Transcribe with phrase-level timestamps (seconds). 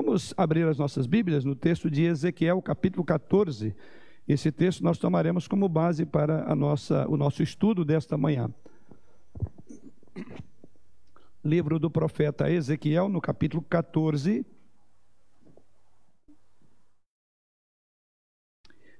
[0.00, 3.74] Vamos abrir as nossas Bíblias no texto de Ezequiel, capítulo 14.
[4.28, 8.48] Esse texto nós tomaremos como base para a nossa, o nosso estudo desta manhã.
[11.44, 14.46] Livro do profeta Ezequiel, no capítulo 14.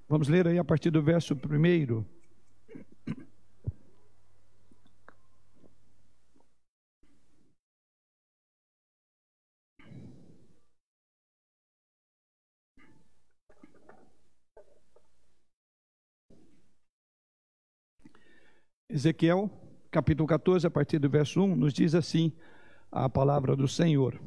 [0.08, 2.17] Vamos ler aí a partir do verso 1.
[18.90, 19.50] Ezequiel,
[19.90, 22.32] capítulo 14, a partir do verso 1, nos diz assim
[22.90, 24.18] a palavra do Senhor.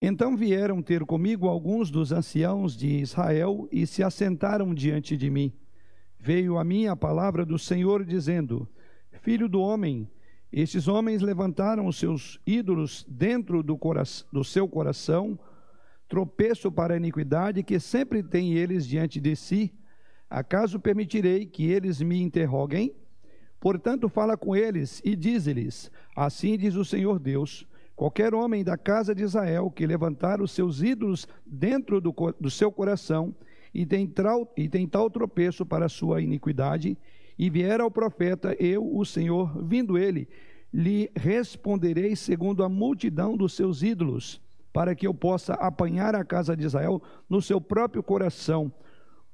[0.00, 5.52] Então vieram ter comigo alguns dos anciãos de Israel e se assentaram diante de mim.
[6.18, 8.66] Veio a mim a palavra do Senhor, dizendo:
[9.20, 10.10] Filho do homem,
[10.50, 13.78] estes homens levantaram os seus ídolos dentro do,
[14.32, 15.38] do seu coração,
[16.08, 19.83] tropeço para a iniquidade que sempre tem eles diante de si
[20.34, 22.92] Acaso permitirei que eles me interroguem?
[23.60, 29.14] Portanto, fala com eles e dize-lhes: Assim diz o Senhor Deus: Qualquer homem da casa
[29.14, 33.32] de Israel que levantar os seus ídolos dentro do, do seu coração
[33.72, 36.98] e tem, trau, e tem tal tropeço para a sua iniquidade,
[37.38, 40.28] e vier ao profeta, eu, o Senhor, vindo ele,
[40.72, 44.40] lhe responderei segundo a multidão dos seus ídolos,
[44.72, 48.72] para que eu possa apanhar a casa de Israel no seu próprio coração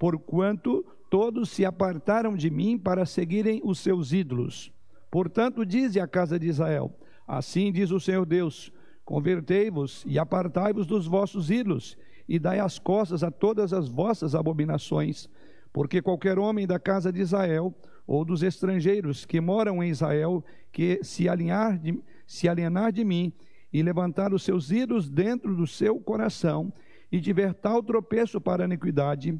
[0.00, 4.72] porquanto todos se apartaram de mim para seguirem os seus ídolos.
[5.10, 6.90] Portanto, dize a casa de Israel:
[7.28, 8.72] Assim diz o Senhor Deus:
[9.04, 15.28] Convertei-vos e apartai-vos dos vossos ídolos, e dai as costas a todas as vossas abominações,
[15.70, 17.74] porque qualquer homem da casa de Israel
[18.06, 23.34] ou dos estrangeiros que moram em Israel, que se, alinhar de, se alienar de mim
[23.70, 26.72] e levantar os seus ídolos dentro do seu coração,
[27.12, 29.38] e tiver tal tropeço para a iniquidade,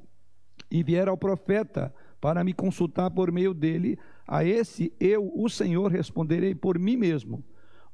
[0.70, 5.90] e vier ao profeta para me consultar por meio dele, a esse eu, o Senhor,
[5.90, 7.42] responderei por mim mesmo.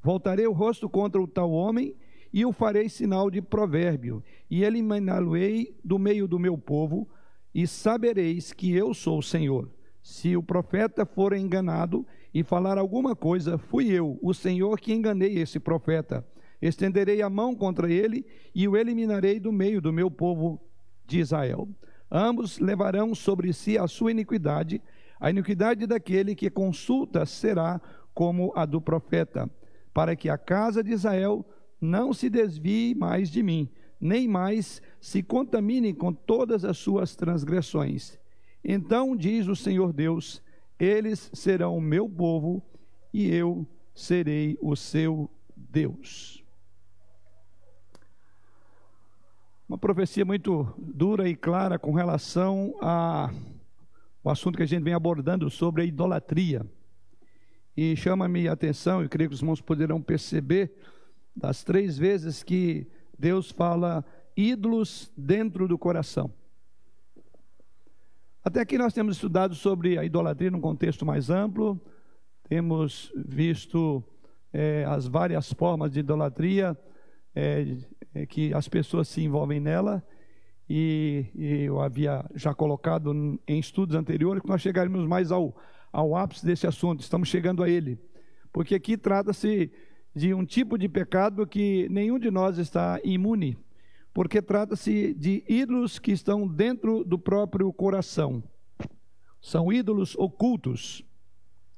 [0.03, 1.95] Voltarei o rosto contra o tal homem
[2.31, 7.07] e o farei sinal de provérbio, e eliminá-lo-ei do meio do meu povo,
[7.55, 9.69] e sabereis que eu sou o Senhor.
[10.03, 15.39] Se o profeta for enganado e falar alguma coisa, fui eu, o Senhor, que enganei
[15.39, 16.25] esse profeta.
[16.61, 20.61] Estenderei a mão contra ele e o eliminarei do meio do meu povo
[21.05, 21.67] de Israel.
[22.09, 24.81] Ambos levarão sobre si a sua iniquidade,
[25.19, 27.81] a iniquidade daquele que consulta será
[28.13, 29.49] como a do profeta,
[29.93, 31.45] para que a casa de Israel
[31.79, 33.69] não se desvie mais de mim,
[33.99, 38.17] nem mais se contamine com todas as suas transgressões.
[38.63, 40.41] Então diz o Senhor Deus:
[40.79, 42.61] eles serão o meu povo
[43.13, 46.43] e eu serei o seu Deus.
[49.67, 55.49] Uma profecia muito dura e clara com relação ao assunto que a gente vem abordando
[55.49, 56.65] sobre a idolatria.
[57.75, 60.73] E chama-me a atenção, e creio que os irmãos poderão perceber,
[61.35, 62.87] das três vezes que
[63.19, 66.33] Deus fala ídolos dentro do coração.
[68.43, 71.79] Até aqui nós temos estudado sobre a idolatria num contexto mais amplo,
[72.47, 74.01] temos visto
[74.53, 76.75] é, as várias formas de idolatria,
[77.35, 77.77] é,
[78.17, 80.03] é, que as pessoas se envolvem nela,
[80.69, 83.13] e, e, eu havia já colocado
[83.47, 85.55] em estudos anteriores que nós chegaremos mais ao,
[85.91, 87.99] ao ápice desse assunto, estamos chegando a ele,
[88.51, 89.71] porque aqui trata-se
[90.15, 93.55] de um tipo de pecado que nenhum de nós está imune,
[94.13, 98.43] porque trata-se de ídolos que estão dentro do próprio coração,
[99.39, 101.05] são ídolos ocultos,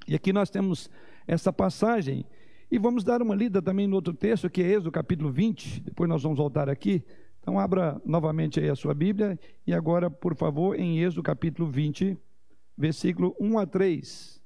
[0.07, 0.89] e aqui nós temos
[1.27, 2.25] essa passagem
[2.71, 6.09] e vamos dar uma lida também no outro texto, que é Êxodo capítulo 20, depois
[6.09, 7.03] nós vamos voltar aqui.
[7.39, 12.17] Então abra novamente aí a sua Bíblia e agora, por favor, em Êxodo capítulo 20,
[12.77, 14.39] versículo 1 a 3.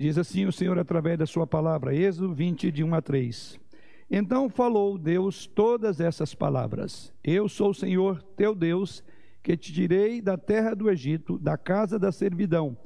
[0.00, 3.60] Diz assim o Senhor através da sua palavra, Êxodo 20, de 1 a 3.
[4.10, 9.04] Então falou Deus todas essas palavras: Eu sou o Senhor teu Deus,
[9.48, 12.76] que te tirei da terra do Egito, da casa da servidão.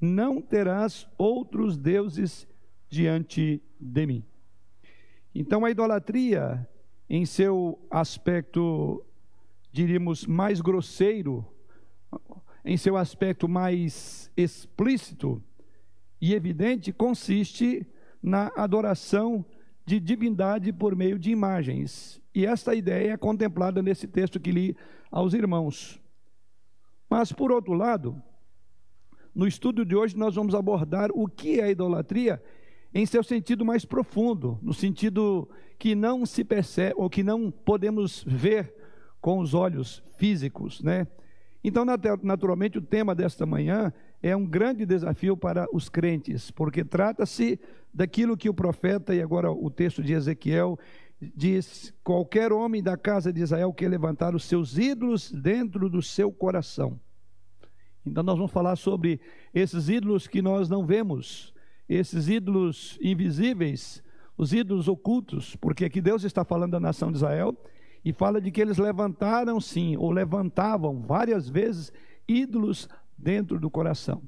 [0.00, 2.46] Não terás outros deuses
[2.88, 4.24] diante de mim.
[5.34, 6.68] Então a idolatria,
[7.10, 9.04] em seu aspecto,
[9.72, 11.44] diríamos, mais grosseiro,
[12.64, 15.42] em seu aspecto mais explícito
[16.20, 17.84] e evidente, consiste
[18.22, 19.44] na adoração
[19.84, 22.22] de divindade por meio de imagens.
[22.32, 24.76] E esta ideia é contemplada nesse texto que li
[25.10, 26.03] aos irmãos.
[27.08, 28.20] Mas, por outro lado,
[29.34, 32.42] no estudo de hoje nós vamos abordar o que é a idolatria
[32.92, 35.48] em seu sentido mais profundo, no sentido
[35.78, 38.72] que não se percebe ou que não podemos ver
[39.20, 41.06] com os olhos físicos, né?
[41.62, 41.84] Então,
[42.22, 43.92] naturalmente, o tema desta manhã
[44.22, 47.58] é um grande desafio para os crentes, porque trata-se
[47.92, 50.78] daquilo que o profeta, e agora o texto de Ezequiel,
[51.20, 56.32] diz: qualquer homem da casa de Israel que levantar os seus ídolos dentro do seu
[56.32, 56.98] coração.
[58.06, 59.20] Então, nós vamos falar sobre
[59.54, 61.54] esses ídolos que nós não vemos,
[61.88, 64.02] esses ídolos invisíveis,
[64.36, 67.56] os ídolos ocultos, porque aqui Deus está falando da nação de Israel
[68.04, 71.90] e fala de que eles levantaram sim, ou levantavam várias vezes
[72.28, 74.22] ídolos dentro do coração.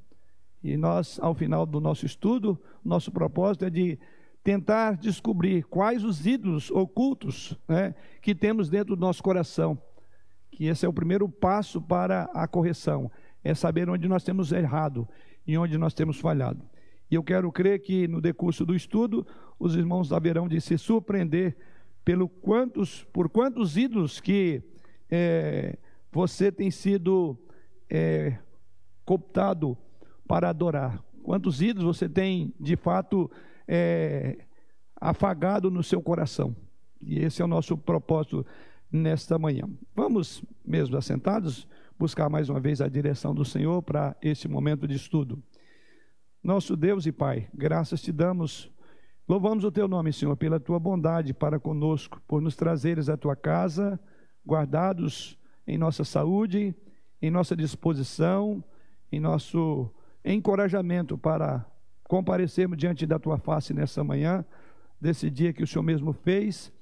[0.63, 3.99] E nós, ao final do nosso estudo, nosso propósito é de
[4.47, 9.77] tentar descobrir quais os ídolos ocultos né, que temos dentro do nosso coração.
[10.53, 13.11] Que esse é o primeiro passo para a correção,
[13.43, 15.09] é saber onde nós temos errado
[15.45, 16.65] e onde nós temos falhado.
[17.11, 19.27] E eu quero crer que no decurso do estudo,
[19.59, 21.57] os irmãos haverão de se surpreender
[22.05, 24.63] pelo quantos, por quantos ídolos que
[25.11, 25.77] é,
[26.13, 27.37] você tem sido
[27.91, 28.39] é,
[29.05, 29.77] cooptado
[30.25, 31.03] para adorar.
[31.25, 33.29] Quantos ídolos você tem, de fato,
[33.67, 34.39] é,
[35.01, 36.55] afagado no seu coração.
[37.01, 38.45] E esse é o nosso propósito
[38.91, 39.69] nesta manhã.
[39.95, 41.67] Vamos, mesmo assentados,
[41.99, 45.43] buscar mais uma vez a direção do Senhor para esse momento de estudo.
[46.43, 48.71] Nosso Deus e Pai, graças te damos
[49.29, 53.35] Louvamos o teu nome, Senhor, pela tua bondade para conosco, por nos trazeres à tua
[53.35, 53.99] casa,
[54.47, 55.37] guardados
[55.67, 56.73] em nossa saúde,
[57.21, 58.63] em nossa disposição,
[59.11, 59.93] em nosso
[60.25, 61.67] encorajamento para
[62.09, 64.45] comparecermos diante da tua face nessa manhã,
[65.01, 66.73] desse dia que o Senhor mesmo fez,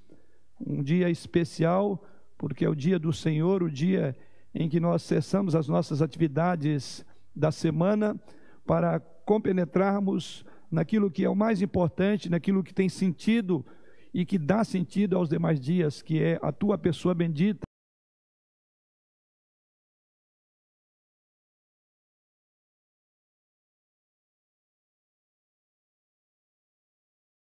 [0.60, 2.04] um dia especial,
[2.38, 4.16] porque é o dia do Senhor, o dia
[4.54, 7.04] em que nós cessamos as nossas atividades
[7.34, 8.16] da semana
[8.64, 13.64] para compenetrarmos naquilo que é o mais importante, naquilo que tem sentido
[14.12, 17.64] e que dá sentido aos demais dias, que é a tua pessoa bendita.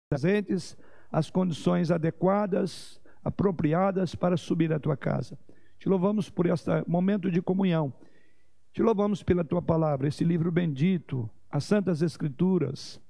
[0.08, 0.74] Presentes
[1.12, 5.38] as condições adequadas, apropriadas para subir à tua casa.
[5.78, 7.92] Te louvamos por este momento de comunhão.
[8.72, 13.00] Te louvamos pela tua palavra, esse livro bendito, as santas escrituras,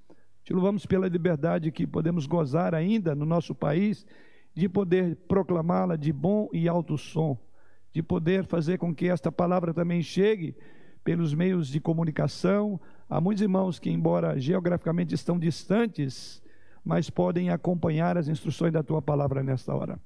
[0.44, 4.06] te louvamos pela liberdade que podemos gozar ainda no nosso país
[4.54, 7.38] de poder proclamá-la de bom e alto som,
[7.92, 10.56] de poder fazer com que esta palavra também chegue
[11.04, 12.80] pelos meios de comunicação
[13.10, 16.42] a muitos irmãos que, embora geograficamente estão distantes,
[16.88, 20.00] mas podem acompanhar as instruções da tua palavra nesta hora.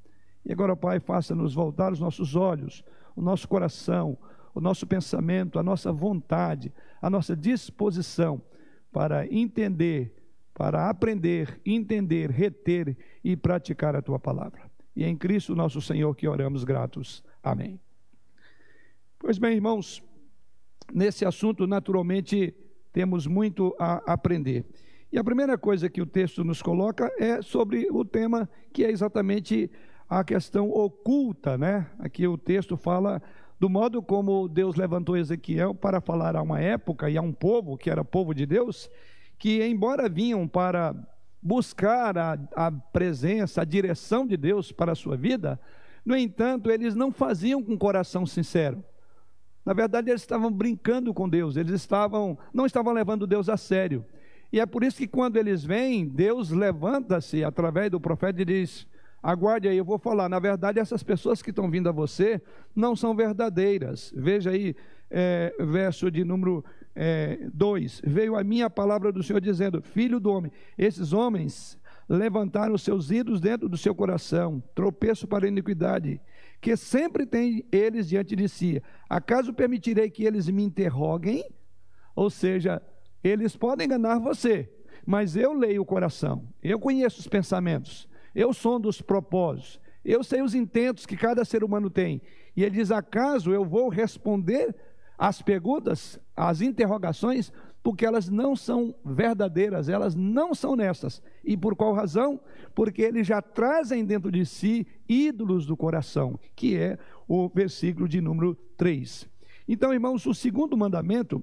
[0.44, 2.82] E agora, Pai, faça-nos voltar os nossos olhos,
[3.14, 4.18] o nosso coração,
[4.52, 8.42] o nosso pensamento, a nossa vontade, a nossa disposição
[8.90, 10.12] para entender
[10.54, 14.70] para aprender, entender, reter e praticar a tua palavra.
[14.94, 17.24] E é em Cristo nosso Senhor que oramos gratos.
[17.42, 17.80] Amém.
[19.18, 20.02] Pois bem, irmãos,
[20.92, 22.54] nesse assunto, naturalmente,
[22.92, 24.66] temos muito a aprender.
[25.12, 28.90] E a primeira coisa que o texto nos coloca é sobre o tema que é
[28.90, 29.70] exatamente
[30.08, 31.86] a questão oculta, né?
[31.98, 33.20] Aqui o texto fala
[33.60, 37.76] do modo como Deus levantou Ezequiel para falar a uma época e a um povo
[37.76, 38.90] que era povo de Deus,
[39.38, 40.96] que, embora vinham para
[41.42, 45.60] buscar a, a presença, a direção de Deus para a sua vida,
[46.06, 48.82] no entanto, eles não faziam com coração sincero.
[49.62, 54.06] Na verdade, eles estavam brincando com Deus, eles estavam, não estavam levando Deus a sério.
[54.52, 58.86] E é por isso que quando eles vêm, Deus levanta-se através do profeta e diz:
[59.22, 60.28] Aguarde aí, eu vou falar.
[60.28, 62.42] Na verdade, essas pessoas que estão vindo a você
[62.76, 64.12] não são verdadeiras.
[64.14, 64.76] Veja aí,
[65.10, 66.62] é, verso de número
[67.54, 72.74] 2: é, Veio a minha palavra do Senhor dizendo: Filho do homem, esses homens levantaram
[72.74, 76.20] os seus ídolos dentro do seu coração, tropeço para a iniquidade,
[76.60, 78.82] que sempre tem eles diante de si.
[79.08, 81.42] Acaso permitirei que eles me interroguem?
[82.14, 82.82] Ou seja,
[83.22, 84.68] eles podem enganar você,
[85.06, 90.42] mas eu leio o coração, eu conheço os pensamentos, eu sondo os propósitos, eu sei
[90.42, 92.20] os intentos que cada ser humano tem.
[92.56, 94.74] E ele diz: acaso eu vou responder
[95.16, 97.52] as perguntas, as interrogações,
[97.82, 101.22] porque elas não são verdadeiras, elas não são honestas.
[101.44, 102.40] E por qual razão?
[102.74, 106.98] Porque eles já trazem dentro de si ídolos do coração, que é
[107.28, 109.28] o versículo de número 3.
[109.68, 111.42] Então, irmãos, o segundo mandamento,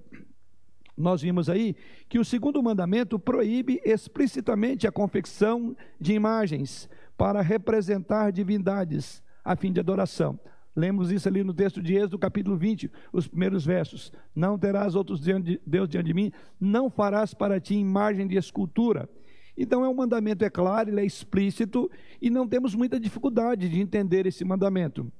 [0.99, 1.75] nós vimos aí
[2.09, 9.71] que o segundo mandamento proíbe explicitamente a confecção de imagens para representar divindades a fim
[9.71, 10.37] de adoração.
[10.75, 14.11] Lemos isso ali no texto de Êxodo, capítulo 20, os primeiros versos.
[14.35, 15.21] Não terás outros
[15.65, 19.09] Deus diante de mim, não farás para ti imagem de escultura.
[19.57, 21.89] Então é um mandamento, é claro, ele é explícito
[22.21, 25.11] e não temos muita dificuldade de entender esse mandamento.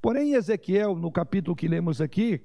[0.00, 2.40] Porém, Ezequiel, no capítulo que lemos aqui,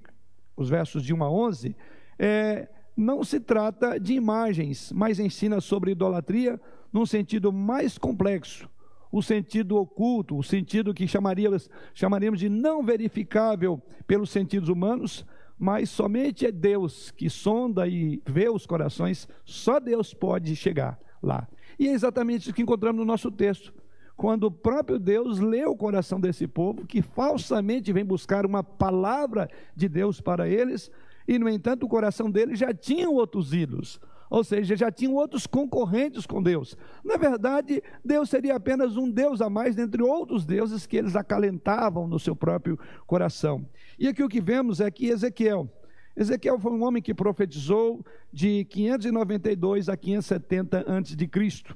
[0.55, 1.75] os versos de 1 a 11,
[2.23, 6.57] é, não se trata de imagens, mas ensina sobre idolatria
[6.91, 8.69] num sentido mais complexo,
[9.11, 15.25] o sentido oculto, o sentido que chamaríamos, chamaríamos de não verificável pelos sentidos humanos,
[15.59, 21.45] mas somente é Deus que sonda e vê os corações, só Deus pode chegar lá.
[21.77, 23.73] E é exatamente isso que encontramos no nosso texto.
[24.15, 29.49] Quando o próprio Deus lê o coração desse povo, que falsamente vem buscar uma palavra
[29.75, 30.89] de Deus para eles,
[31.27, 33.99] e no entanto o coração deles já tinha outros ídolos,
[34.29, 36.75] ou seja, já tinham outros concorrentes com Deus.
[37.03, 42.07] Na verdade, Deus seria apenas um Deus a mais dentre outros deuses que eles acalentavam
[42.07, 43.65] no seu próprio coração.
[43.97, 45.69] E aqui o que vemos é que Ezequiel,
[46.15, 51.75] Ezequiel foi um homem que profetizou de 592 a 570 antes de Cristo.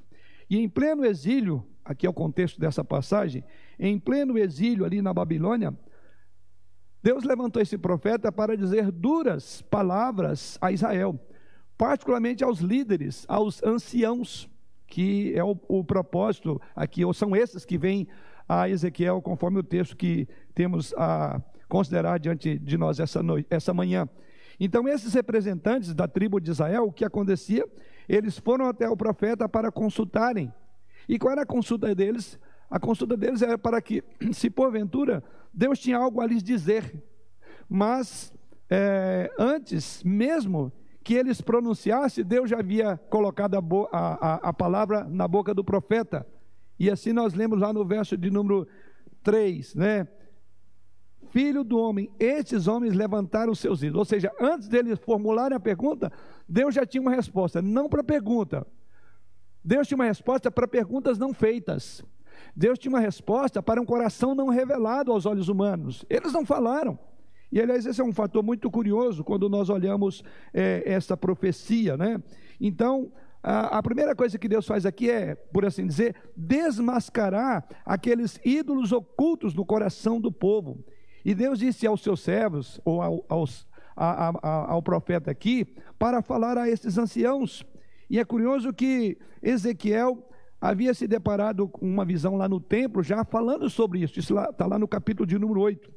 [0.50, 3.44] E em pleno exílio, aqui é o contexto dessa passagem,
[3.80, 5.76] em pleno exílio ali na Babilônia,
[7.08, 11.18] Deus levantou esse profeta para dizer duras palavras a Israel,
[11.78, 14.50] particularmente aos líderes, aos anciãos,
[14.86, 18.10] que é o, o propósito aqui, ou são esses que vêm
[18.46, 23.74] a Ezequiel, conforme o texto que temos a considerar diante de nós essa, noite, essa
[23.74, 24.10] manhã.
[24.60, 27.66] Então, esses representantes da tribo de Israel, o que acontecia?
[28.10, 30.54] Eles foram até o profeta para consultarem.
[31.08, 32.38] E qual era a consulta deles?
[32.70, 36.94] A consulta deles era para que, se porventura, Deus tinha algo a lhes dizer.
[37.70, 38.34] Mas,
[38.70, 40.72] é, antes mesmo
[41.04, 46.28] que eles pronunciassem, Deus já havia colocado a, a, a palavra na boca do profeta.
[46.78, 48.68] E assim nós lemos lá no verso de número
[49.24, 50.08] 3, né?
[51.28, 54.00] filho do homem, estes homens levantaram os seus ídolos.
[54.00, 56.12] Ou seja, antes deles formularem a pergunta,
[56.48, 58.66] Deus já tinha uma resposta, não para a pergunta.
[59.64, 62.04] Deus tinha uma resposta para perguntas não feitas.
[62.58, 66.04] Deus tinha uma resposta para um coração não revelado aos olhos humanos.
[66.10, 66.98] Eles não falaram.
[67.52, 72.20] E aliás, esse é um fator muito curioso quando nós olhamos é, essa profecia, né?
[72.60, 73.12] Então,
[73.44, 78.92] a, a primeira coisa que Deus faz aqui é, por assim dizer, desmascarar aqueles ídolos
[78.92, 80.84] ocultos no coração do povo.
[81.24, 85.64] E Deus disse aos seus servos, ou ao, aos, a, a, ao profeta aqui,
[86.00, 87.64] para falar a esses anciãos.
[88.10, 90.28] E é curioso que Ezequiel
[90.60, 94.20] havia se deparado com uma visão lá no templo, já falando sobre isso.
[94.20, 95.92] Isso está lá no capítulo de número 8.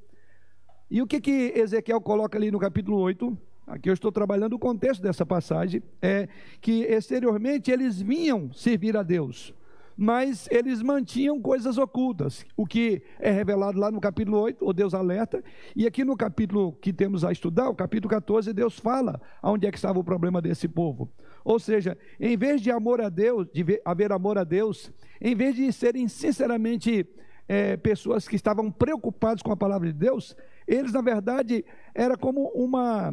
[0.90, 3.36] E o que, que Ezequiel coloca ali no capítulo 8?
[3.66, 5.82] Aqui eu estou trabalhando o contexto dessa passagem.
[6.02, 6.28] É
[6.60, 9.54] que exteriormente eles vinham servir a Deus
[10.02, 14.94] mas eles mantinham coisas ocultas, o que é revelado lá no capítulo 8, o Deus
[14.94, 15.44] alerta,
[15.76, 19.70] e aqui no capítulo que temos a estudar, o capítulo 14, Deus fala onde é
[19.70, 21.12] que estava o problema desse povo.
[21.44, 25.54] Ou seja, em vez de amor a Deus, de haver amor a Deus, em vez
[25.54, 27.06] de serem sinceramente
[27.48, 32.48] é, pessoas que estavam preocupadas com a palavra de Deus, eles na verdade era como
[32.54, 33.12] uma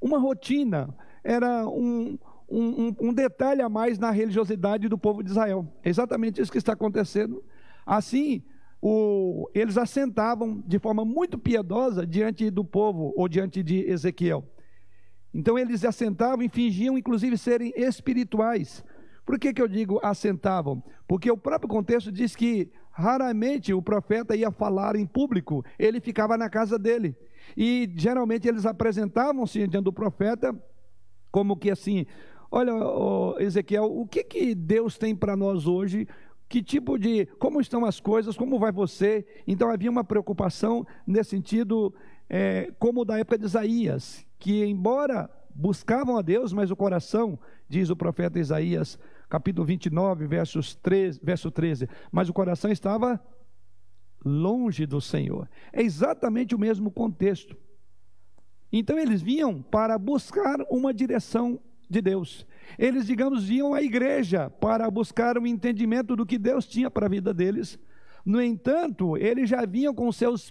[0.00, 0.94] uma rotina,
[1.24, 5.66] era um, um, um, detalhe a mais na religiosidade do povo de Israel.
[5.82, 7.42] É exatamente isso que está acontecendo.
[7.84, 8.42] Assim,
[8.80, 14.44] o, eles assentavam de forma muito piedosa diante do povo ou diante de Ezequiel.
[15.36, 18.82] Então eles assentavam e fingiam, inclusive, serem espirituais.
[19.26, 20.82] Por que, que eu digo assentavam?
[21.06, 26.38] Porque o próprio contexto diz que raramente o profeta ia falar em público, ele ficava
[26.38, 27.14] na casa dele.
[27.54, 30.58] E geralmente eles apresentavam-se diante do profeta
[31.30, 32.06] como que assim,
[32.50, 32.72] Olha,
[33.38, 36.08] Ezequiel, o que, que Deus tem para nós hoje?
[36.48, 37.26] Que tipo de.
[37.38, 38.36] Como estão as coisas?
[38.36, 39.26] Como vai você?
[39.46, 41.92] Então havia uma preocupação nesse sentido,
[42.28, 47.88] é, como da época de Isaías, que embora buscavam a Deus, mas o coração, diz
[47.88, 53.20] o profeta Isaías, capítulo 29, versos 13, verso 13, mas o coração estava
[54.24, 55.48] longe do Senhor.
[55.72, 57.56] É exatamente o mesmo contexto.
[58.72, 62.46] Então eles vinham para buscar uma direção de Deus.
[62.78, 67.08] Eles, digamos, iam à igreja para buscar um entendimento do que Deus tinha para a
[67.08, 67.78] vida deles.
[68.24, 70.50] No entanto, eles já vinham com seus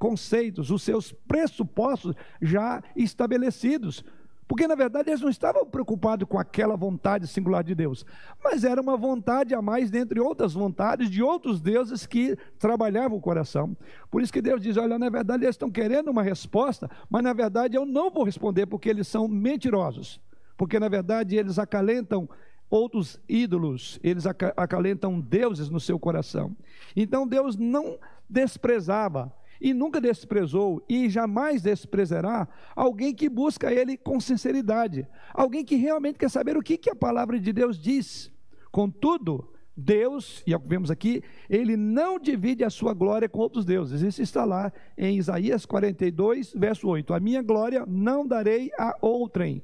[0.00, 4.02] preconceitos, os seus pressupostos já estabelecidos.
[4.48, 8.04] Porque, na verdade, eles não estavam preocupados com aquela vontade singular de Deus,
[8.42, 13.20] mas era uma vontade a mais, dentre outras vontades, de outros deuses que trabalhavam o
[13.20, 13.76] coração.
[14.10, 17.32] Por isso que Deus diz: olha, na verdade, eles estão querendo uma resposta, mas na
[17.32, 20.20] verdade eu não vou responder porque eles são mentirosos
[20.60, 22.28] porque na verdade eles acalentam
[22.68, 26.54] outros ídolos, eles acalentam deuses no seu coração.
[26.94, 34.18] Então Deus não desprezava e nunca desprezou e jamais desprezará alguém que busca ele com
[34.18, 38.32] sinceridade, alguém que realmente quer saber o que, que a palavra de Deus diz.
[38.70, 44.02] Contudo, Deus, e é vemos aqui, ele não divide a sua glória com outros deuses.
[44.02, 47.14] Isso está lá em Isaías 42, verso 8.
[47.14, 49.62] A minha glória não darei a outrem.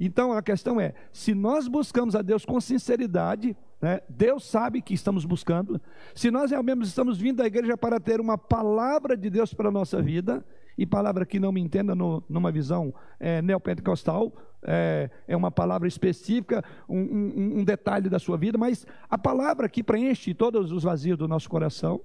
[0.00, 4.94] Então a questão é: se nós buscamos a Deus com sinceridade, né, Deus sabe que
[4.94, 5.80] estamos buscando,
[6.14, 9.72] se nós realmente estamos vindo à igreja para ter uma palavra de Deus para a
[9.72, 10.44] nossa vida,
[10.78, 14.32] e palavra que não me entenda no, numa visão é, neopentecostal,
[14.62, 19.68] é, é, uma palavra específica, um, um, um detalhe da sua vida, mas a palavra
[19.68, 22.00] que preenche todos os vazios do nosso coração.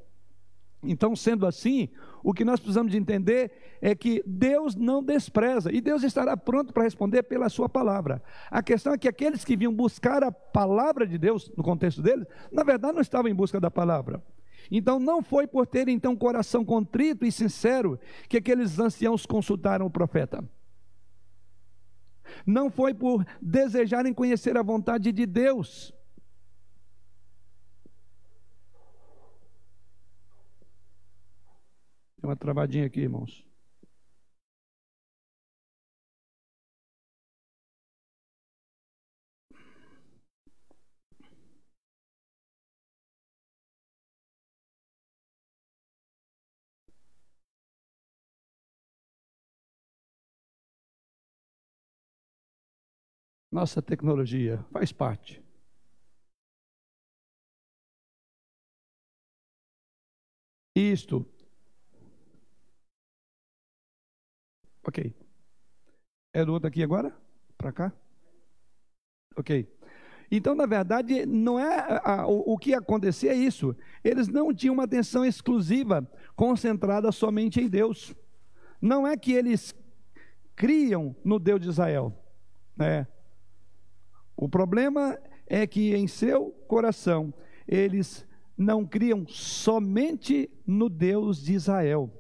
[0.83, 1.89] Então, sendo assim,
[2.23, 6.73] o que nós precisamos de entender é que Deus não despreza e Deus estará pronto
[6.73, 8.21] para responder pela sua palavra.
[8.49, 12.25] A questão é que aqueles que vinham buscar a palavra de Deus, no contexto deles,
[12.51, 14.23] na verdade não estavam em busca da palavra.
[14.71, 17.99] Então não foi por ter então coração contrito e sincero
[18.29, 20.43] que aqueles anciãos consultaram o profeta.
[22.45, 25.93] Não foi por desejarem conhecer a vontade de Deus
[32.23, 33.45] Tem uma travadinha aqui, irmãos.
[53.51, 55.43] Nossa tecnologia faz parte.
[60.73, 61.25] Isto
[64.85, 65.13] Ok.
[66.33, 67.15] É do outro aqui agora?
[67.57, 67.93] Para cá?
[69.35, 69.67] Ok.
[70.31, 73.75] Então, na verdade, não é a, o, o, que acontecia é isso.
[74.03, 78.15] Eles não tinham uma atenção exclusiva, concentrada somente em Deus.
[78.81, 79.75] Não é que eles
[80.55, 82.17] criam no Deus de Israel.
[82.75, 83.07] Né?
[84.35, 87.33] O problema é que em seu coração
[87.67, 88.25] eles
[88.57, 92.11] não criam somente no Deus de Israel.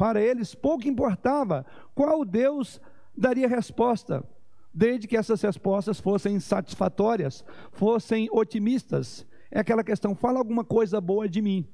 [0.00, 2.80] Para eles pouco importava qual Deus
[3.14, 4.24] daria resposta,
[4.72, 9.26] desde que essas respostas fossem satisfatórias, fossem otimistas.
[9.50, 11.68] É aquela questão: fala alguma coisa boa de mim.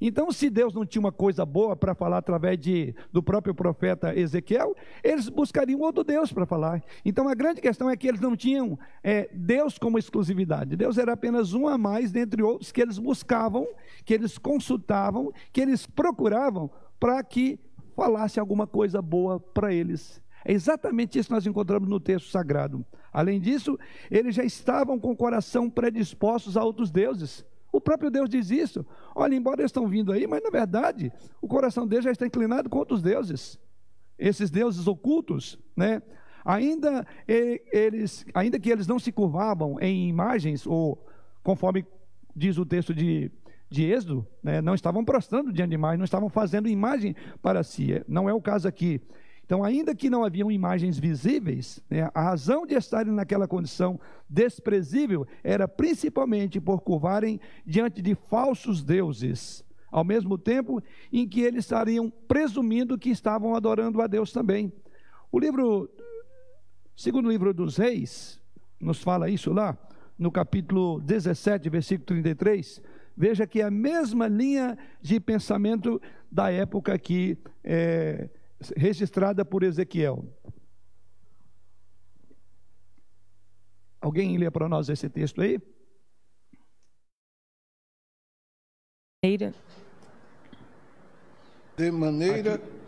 [0.00, 4.12] Então, se Deus não tinha uma coisa boa para falar através de, do próprio profeta
[4.12, 6.82] Ezequiel, eles buscariam outro Deus para falar.
[7.04, 10.74] Então, a grande questão é que eles não tinham é, Deus como exclusividade.
[10.74, 13.68] Deus era apenas um a mais dentre outros que eles buscavam,
[14.04, 16.68] que eles consultavam, que eles procuravam
[17.02, 17.58] para que
[17.96, 20.22] falasse alguma coisa boa para eles.
[20.44, 22.86] É exatamente isso que nós encontramos no texto sagrado.
[23.12, 23.76] Além disso,
[24.08, 27.44] eles já estavam com o coração predispostos a outros deuses.
[27.72, 28.86] O próprio Deus diz isso.
[29.16, 32.70] Olha, embora eles estão vindo aí, mas na verdade, o coração deles já está inclinado
[32.70, 33.58] contra os deuses.
[34.16, 36.00] Esses deuses ocultos, né?
[36.44, 41.04] Ainda eles, ainda que eles não se curvavam em imagens ou
[41.42, 41.84] conforme
[42.34, 43.28] diz o texto de
[43.72, 47.94] de Êxodo, né, não estavam prostrando diante de imagem, não estavam fazendo imagem para si.
[47.94, 49.00] É, não é o caso aqui.
[49.44, 55.26] Então, ainda que não haviam imagens visíveis, né, a razão de estarem naquela condição desprezível
[55.42, 60.82] era principalmente por curvarem diante de falsos deuses, ao mesmo tempo
[61.12, 64.72] em que eles estariam presumindo que estavam adorando a Deus também.
[65.30, 65.90] O livro,
[66.96, 68.40] segundo livro dos Reis,
[68.80, 69.76] nos fala isso lá,
[70.18, 72.80] no capítulo 17, versículo 33,
[73.16, 78.28] Veja que é a mesma linha de pensamento da época aqui é,
[78.76, 80.24] registrada por Ezequiel.
[84.00, 85.60] Alguém lê para nós esse texto aí?
[91.76, 92.81] De maneira Aqui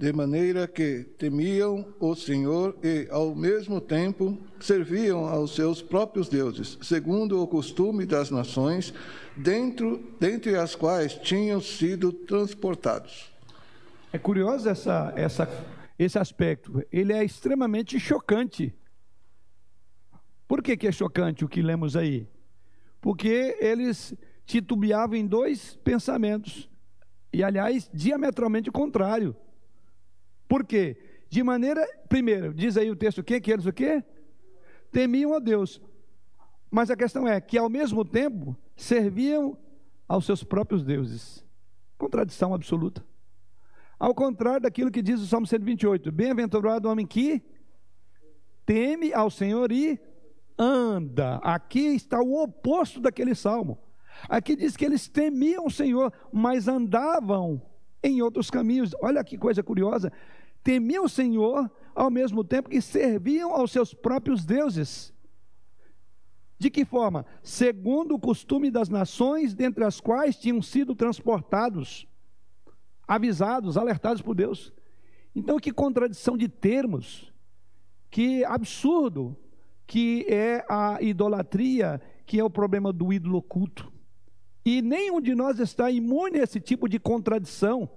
[0.00, 6.78] de maneira que temiam o Senhor e, ao mesmo tempo, serviam aos seus próprios deuses,
[6.80, 8.94] segundo o costume das nações,
[9.36, 13.30] dentro, dentre as quais tinham sido transportados.
[14.10, 15.46] É curioso essa, essa,
[15.98, 16.82] esse aspecto.
[16.90, 18.74] Ele é extremamente chocante.
[20.48, 22.26] Por que, que é chocante o que lemos aí?
[23.02, 24.14] Porque eles
[24.46, 26.70] titubeavam em dois pensamentos,
[27.30, 29.36] e aliás, diametralmente contrário.
[30.50, 30.96] Por quê?
[31.28, 33.40] De maneira, primeiro, diz aí o texto o quê?
[33.40, 34.02] Que eles o quê?
[34.90, 35.80] Temiam a Deus.
[36.68, 39.56] Mas a questão é que ao mesmo tempo serviam
[40.08, 41.46] aos seus próprios deuses.
[41.96, 43.06] Contradição absoluta.
[43.96, 47.40] Ao contrário daquilo que diz o Salmo 128, bem-aventurado o homem que
[48.66, 50.00] teme ao Senhor e
[50.58, 51.36] anda.
[51.44, 53.78] Aqui está o oposto daquele salmo.
[54.28, 57.62] Aqui diz que eles temiam o Senhor, mas andavam
[58.02, 58.94] em outros caminhos.
[59.00, 60.12] Olha que coisa curiosa.
[60.62, 65.12] Temiam o Senhor ao mesmo tempo que serviam aos seus próprios deuses.
[66.58, 67.24] De que forma?
[67.42, 72.06] Segundo o costume das nações, dentre as quais tinham sido transportados,
[73.08, 74.72] avisados, alertados por Deus.
[75.34, 77.32] Então, que contradição de termos,
[78.10, 79.36] que absurdo
[79.86, 83.92] que é a idolatria, que é o problema do ídolo oculto.
[84.64, 87.90] E nenhum de nós está imune a esse tipo de contradição.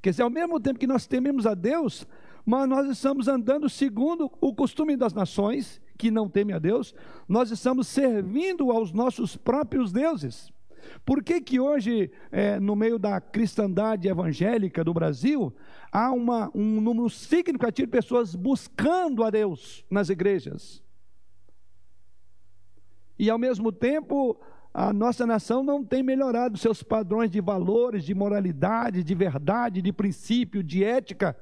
[0.00, 2.06] Quer dizer, ao mesmo tempo que nós tememos a Deus,
[2.46, 6.94] mas nós estamos andando segundo o costume das nações, que não temem a Deus,
[7.28, 10.52] nós estamos servindo aos nossos próprios deuses.
[11.04, 15.52] Por que, que hoje, é, no meio da cristandade evangélica do Brasil,
[15.90, 20.82] há uma, um número significativo de pessoas buscando a Deus nas igrejas?
[23.18, 24.40] E ao mesmo tempo,
[24.72, 29.92] a nossa nação não tem melhorado seus padrões de valores, de moralidade, de verdade, de
[29.92, 31.36] princípio, de ética.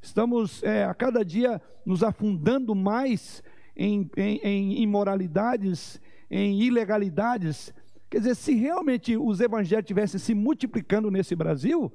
[0.00, 3.42] Estamos é, a cada dia nos afundando mais
[3.76, 7.72] em, em, em imoralidades, em ilegalidades.
[8.08, 11.92] Quer dizer, se realmente os evangelhos tivessem se multiplicando nesse Brasil,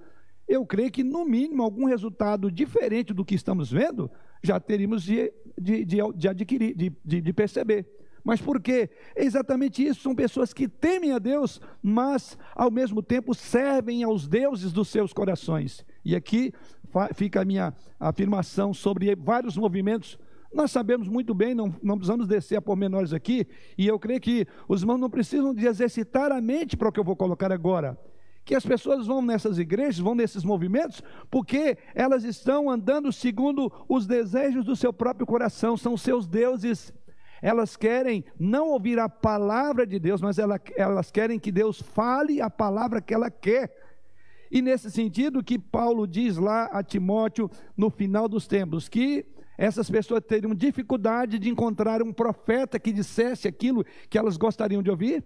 [0.47, 4.11] eu creio que, no mínimo, algum resultado diferente do que estamos vendo,
[4.43, 7.87] já teríamos de, de, de, de adquirir, de, de, de perceber.
[8.23, 8.89] Mas por quê?
[9.15, 10.01] É exatamente isso.
[10.01, 15.11] São pessoas que temem a Deus, mas ao mesmo tempo servem aos deuses dos seus
[15.11, 15.85] corações.
[16.05, 16.53] E aqui
[17.13, 20.17] fica a minha afirmação sobre vários movimentos.
[20.53, 24.45] Nós sabemos muito bem, não, não precisamos descer a pormenores aqui, e eu creio que
[24.67, 27.97] os irmãos não precisam de exercitar a mente para o que eu vou colocar agora.
[28.43, 34.05] Que as pessoas vão nessas igrejas, vão nesses movimentos, porque elas estão andando segundo os
[34.05, 36.91] desejos do seu próprio coração, são seus deuses
[37.41, 42.49] elas querem não ouvir a palavra de Deus, mas elas querem que Deus fale a
[42.49, 43.75] palavra que ela quer.
[44.51, 49.25] E nesse sentido que Paulo diz lá a Timóteo no final dos tempos, que
[49.57, 54.91] essas pessoas teriam dificuldade de encontrar um profeta que dissesse aquilo que elas gostariam de
[54.91, 55.23] ouvir?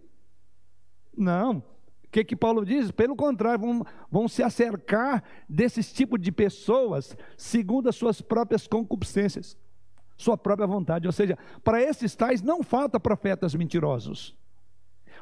[1.17, 1.57] Não.
[2.03, 2.91] O que, que Paulo diz?
[2.91, 9.57] Pelo contrário, vão, vão se acercar desses tipos de pessoas segundo as suas próprias concupiscências
[10.17, 11.07] sua própria vontade.
[11.07, 14.35] Ou seja, para esses tais não falta profetas mentirosos.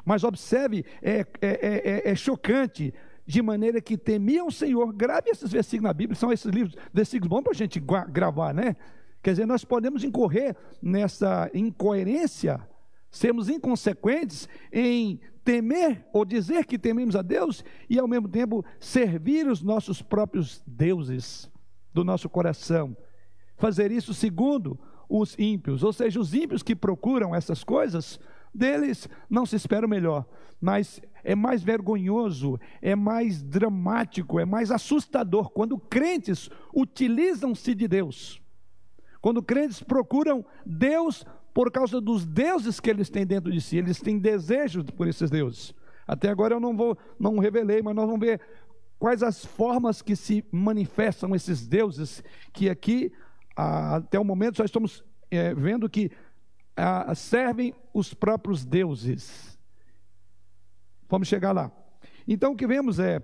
[0.04, 2.92] Mas observe, é, é, é, é, chocante,
[3.26, 4.92] de maneira que temiam o Senhor.
[4.92, 8.76] Grave esses versículos na Bíblia, são esses livros, versículos bons para a gente gravar, né?
[9.22, 12.60] Quer dizer, nós podemos incorrer nessa incoerência,
[13.10, 19.46] sermos inconsequentes em temer ou dizer que tememos a Deus e ao mesmo tempo servir
[19.46, 21.50] os nossos próprios deuses
[21.92, 22.94] do nosso coração
[23.56, 28.18] fazer isso segundo os ímpios, ou seja, os ímpios que procuram essas coisas,
[28.54, 30.24] deles não se espera o melhor,
[30.60, 38.40] mas é mais vergonhoso, é mais dramático, é mais assustador quando crentes utilizam-se de Deus.
[39.20, 44.00] Quando crentes procuram Deus por causa dos deuses que eles têm dentro de si, eles
[44.00, 45.74] têm desejos por esses deuses.
[46.06, 48.40] Até agora eu não vou, não revelei, mas nós vamos ver
[48.98, 53.12] quais as formas que se manifestam esses deuses que aqui
[53.56, 56.10] até o momento só estamos é, vendo que
[57.14, 59.58] servem os próprios deuses.
[61.08, 61.70] Vamos chegar lá.
[62.26, 63.22] Então o que vemos é,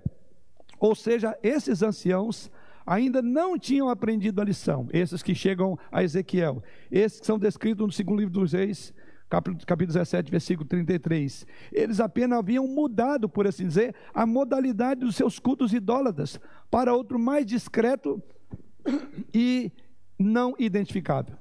[0.79, 2.49] ou seja, esses anciãos
[2.85, 7.85] ainda não tinham aprendido a lição, esses que chegam a Ezequiel, esses que são descritos
[7.85, 8.93] no segundo livro dos reis,
[9.29, 11.45] capítulo 17, versículo 33.
[11.71, 16.39] Eles apenas haviam mudado, por assim dizer, a modalidade dos seus cultos idólatras
[16.69, 18.21] para outro mais discreto
[19.33, 19.71] e
[20.21, 21.35] não identificável.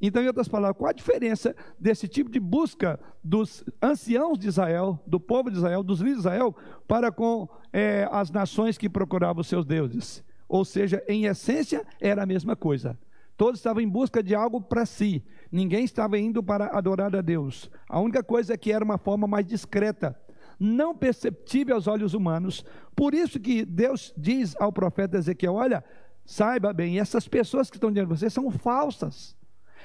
[0.00, 5.02] Então, em outras palavras, qual a diferença desse tipo de busca dos anciãos de Israel,
[5.06, 6.54] do povo de Israel, dos líderes de Israel,
[6.86, 10.22] para com é, as nações que procuravam seus deuses?
[10.48, 12.98] Ou seja, em essência, era a mesma coisa.
[13.36, 15.24] Todos estavam em busca de algo para si.
[15.50, 17.70] Ninguém estava indo para adorar a Deus.
[17.88, 20.18] A única coisa é que era uma forma mais discreta,
[20.58, 22.64] não perceptível aos olhos humanos.
[22.94, 25.84] Por isso que Deus diz ao profeta Ezequiel: Olha,
[26.26, 29.36] Saiba bem, essas pessoas que estão diante de você são falsas.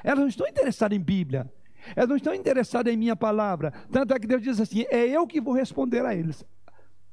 [0.04, 1.50] Elas não estão interessadas em Bíblia.
[1.96, 3.72] Elas não estão interessadas em minha palavra.
[3.92, 6.44] Tanto é que Deus diz assim: é eu que vou responder a eles.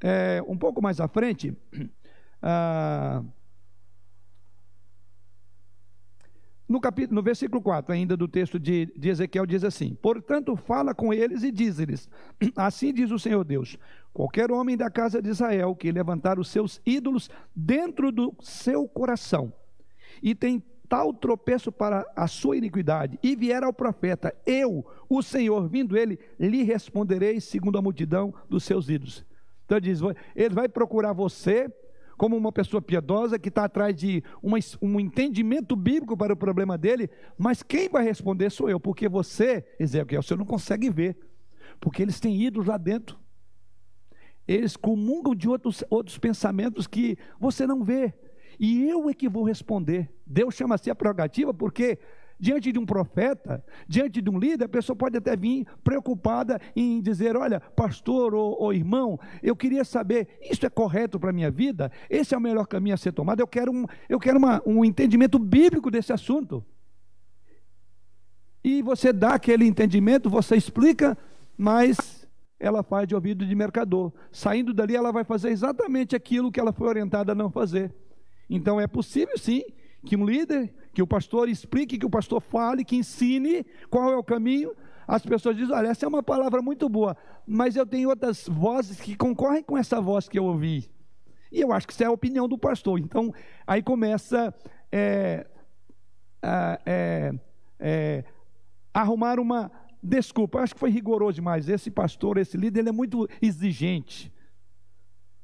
[0.00, 1.54] É, um pouco mais à frente,
[2.42, 3.22] ah,
[6.68, 10.94] no, capítulo, no versículo 4 ainda do texto de, de Ezequiel, diz assim: Portanto, fala
[10.94, 12.08] com eles e diz-lhes:
[12.54, 13.78] Assim diz o Senhor Deus:
[14.12, 19.52] Qualquer homem da casa de Israel que levantar os seus ídolos dentro do seu coração
[20.22, 25.68] e tem tal tropeço para a sua iniquidade, e vier ao profeta, eu, o Senhor,
[25.68, 29.24] vindo ele, lhe responderei segundo a multidão dos seus ídolos.
[29.66, 30.00] Então diz:
[30.34, 31.70] ele vai procurar você
[32.18, 36.76] como uma pessoa piedosa que está atrás de uma, um entendimento bíblico para o problema
[36.76, 41.16] dele, mas quem vai responder sou eu, porque você, Ezequiel, você não consegue ver,
[41.80, 43.16] porque eles têm ídolos lá dentro.
[44.46, 48.12] Eles comungam de outros, outros pensamentos que você não vê.
[48.58, 50.10] E eu é que vou responder.
[50.26, 51.98] Deus chama assim a prerrogativa porque
[52.38, 57.00] diante de um profeta, diante de um líder, a pessoa pode até vir preocupada em
[57.00, 61.50] dizer: Olha, pastor ou, ou irmão, eu queria saber, isso é correto para a minha
[61.50, 61.90] vida?
[62.08, 63.40] Esse é o melhor caminho a ser tomado?
[63.40, 66.64] Eu quero um, eu quero uma, um entendimento bíblico desse assunto.
[68.62, 71.16] E você dá aquele entendimento, você explica,
[71.56, 72.26] mas
[72.60, 74.12] ela faz de ouvido de mercador.
[74.30, 77.94] Saindo dali, ela vai fazer exatamente aquilo que ela foi orientada a não fazer.
[78.50, 79.62] Então é possível sim
[80.04, 84.16] que um líder, que o pastor explique, que o pastor fale, que ensine qual é
[84.16, 84.74] o caminho.
[85.06, 89.00] As pessoas dizem: olha, essa é uma palavra muito boa, mas eu tenho outras vozes
[89.00, 90.90] que concorrem com essa voz que eu ouvi.
[91.50, 92.98] E eu acho que isso é a opinião do pastor.
[92.98, 93.32] Então,
[93.66, 94.54] aí começa
[94.92, 95.46] é,
[96.42, 97.32] a, é,
[97.78, 98.24] é,
[98.92, 99.70] arrumar uma
[100.02, 100.60] desculpa.
[100.60, 101.68] Acho que foi rigoroso demais.
[101.68, 104.32] Esse pastor, esse líder, ele é muito exigente.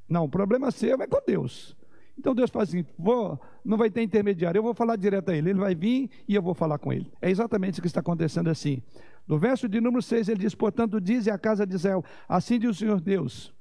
[0.09, 1.75] Não, o problema seu é com Deus.
[2.18, 5.50] Então Deus faz assim: vou, não vai ter intermediário, eu vou falar direto a ele.
[5.50, 7.11] Ele vai vir e eu vou falar com ele.
[7.20, 8.83] É exatamente o que está acontecendo assim.
[9.27, 12.70] No verso de número 6, ele diz: Portanto, dize a casa de Israel: Assim diz
[12.70, 13.53] o Senhor Deus: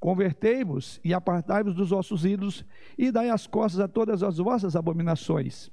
[0.00, 2.64] Convertei-vos e apartai-vos dos vossos ídolos,
[2.98, 5.70] e dai as costas a todas as vossas abominações.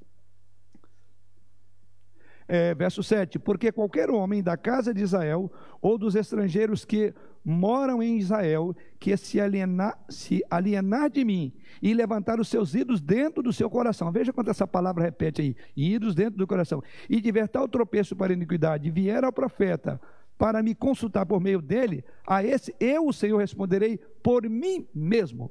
[2.54, 5.50] É, verso 7: Porque qualquer homem da casa de Israel
[5.82, 7.14] ou dos estrangeiros que
[7.46, 13.00] moram em Israel, que se alienar, se alienar de mim e levantar os seus ídolos
[13.00, 14.12] dentro do seu coração.
[14.12, 16.84] Veja quanto essa palavra repete aí: ídolos dentro do coração.
[17.10, 19.98] E divertar o tropeço para a iniquidade, vier ao profeta
[20.38, 25.50] para me consultar por meio dele, a esse eu, o Senhor, responderei por mim mesmo.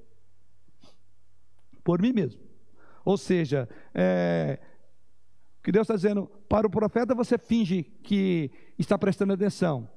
[1.83, 2.43] Por mim mesmo.
[3.03, 4.59] Ou seja, é,
[5.63, 9.89] que Deus está dizendo, para o profeta você finge que está prestando atenção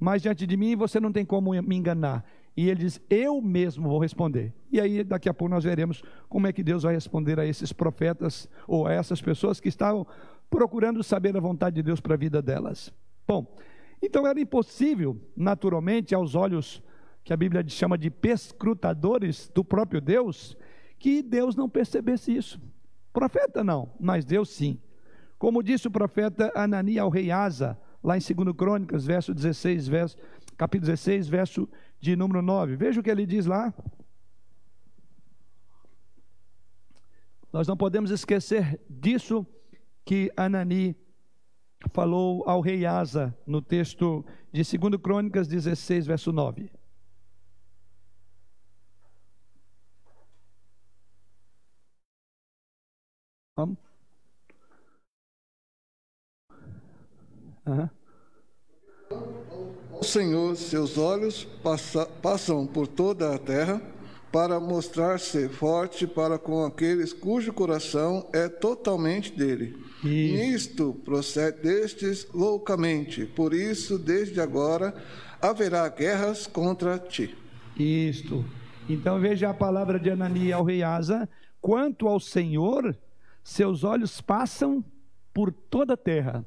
[0.00, 2.24] mas diante de mim você não tem como me enganar.
[2.56, 4.54] E ele diz: Eu mesmo vou responder.
[4.72, 7.70] E aí, daqui a pouco, nós veremos como é que Deus vai responder a esses
[7.72, 10.06] profetas ou a essas pessoas que estavam
[10.48, 12.92] procurando saber a vontade de Deus para a vida delas.
[13.28, 13.54] Bom,
[14.02, 16.82] então era impossível, naturalmente, aos olhos
[17.22, 20.56] que a Bíblia chama de perscrutadores do próprio Deus,
[20.98, 22.60] que Deus não percebesse isso.
[23.12, 24.80] Profeta não, mas Deus sim.
[25.40, 30.18] Como disse o profeta Anani ao rei Asa, lá em 2 Crônicas, verso 16, verso,
[30.54, 31.66] capítulo 16, verso
[31.98, 32.76] de número 9.
[32.76, 33.72] Veja o que ele diz lá.
[37.50, 39.46] Nós não podemos esquecer disso
[40.04, 40.94] que Anani
[41.90, 44.22] falou ao rei Asa no texto
[44.52, 46.70] de 2 Crônicas 16, verso 9.
[53.56, 53.89] Vamos?
[57.70, 57.88] Uhum.
[60.00, 63.80] O Senhor, seus olhos passa, passam por toda a terra
[64.32, 69.76] para mostrar-se forte para com aqueles cujo coração é totalmente dele.
[70.02, 70.34] Isso.
[70.34, 74.94] Nisto procedestes loucamente, por isso, desde agora,
[75.40, 77.36] haverá guerras contra ti.
[77.76, 78.44] Isto.
[78.88, 81.28] Então veja a palavra de Anani ao rei Asa:
[81.60, 82.96] quanto ao Senhor,
[83.42, 84.84] seus olhos passam
[85.32, 86.44] por toda a terra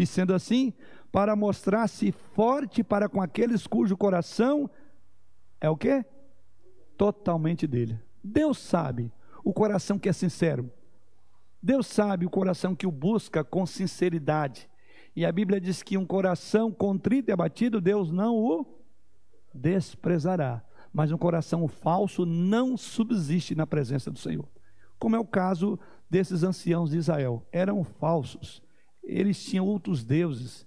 [0.00, 0.72] e sendo assim,
[1.12, 4.70] para mostrar-se forte para com aqueles cujo coração
[5.60, 6.06] é o quê?
[6.96, 8.00] Totalmente dele.
[8.24, 9.12] Deus sabe
[9.44, 10.72] o coração que é sincero.
[11.62, 14.70] Deus sabe o coração que o busca com sinceridade.
[15.14, 18.64] E a Bíblia diz que um coração contrito e abatido, Deus não o
[19.52, 20.64] desprezará.
[20.90, 24.48] Mas um coração falso não subsiste na presença do Senhor.
[24.98, 27.46] Como é o caso desses anciãos de Israel.
[27.52, 28.62] Eram falsos
[29.02, 30.66] eles tinham outros deuses.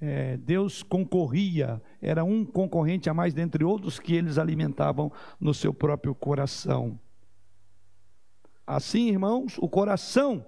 [0.00, 5.74] É, Deus concorria, era um concorrente a mais dentre outros que eles alimentavam no seu
[5.74, 6.98] próprio coração.
[8.66, 10.44] Assim, irmãos, o coração,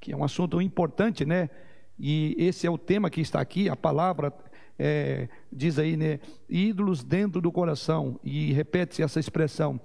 [0.00, 1.48] que é um assunto importante, né?
[1.98, 4.32] E esse é o tema que está aqui, a palavra
[4.78, 6.18] é, diz aí, né?
[6.48, 9.80] Ídolos dentro do coração, e repete-se essa expressão.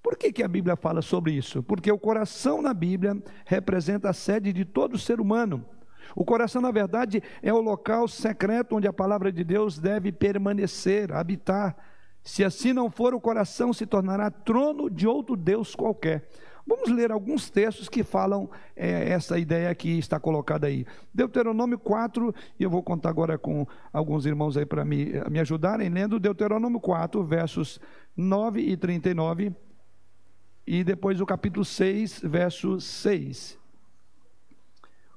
[0.00, 1.64] Por que, que a Bíblia fala sobre isso?
[1.64, 5.66] Porque o coração na Bíblia representa a sede de todo ser humano.
[6.14, 11.12] O coração, na verdade, é o local secreto onde a palavra de Deus deve permanecer,
[11.12, 11.76] habitar.
[12.22, 16.28] Se assim não for, o coração se tornará trono de outro Deus qualquer.
[16.66, 20.84] Vamos ler alguns textos que falam é, essa ideia que está colocada aí.
[21.14, 25.88] Deuteronômio 4, e eu vou contar agora com alguns irmãos aí para me, me ajudarem,
[25.88, 27.80] lendo Deuteronômio 4, versos
[28.16, 29.52] 9 e 39,
[30.66, 33.56] e depois o capítulo 6, verso 6.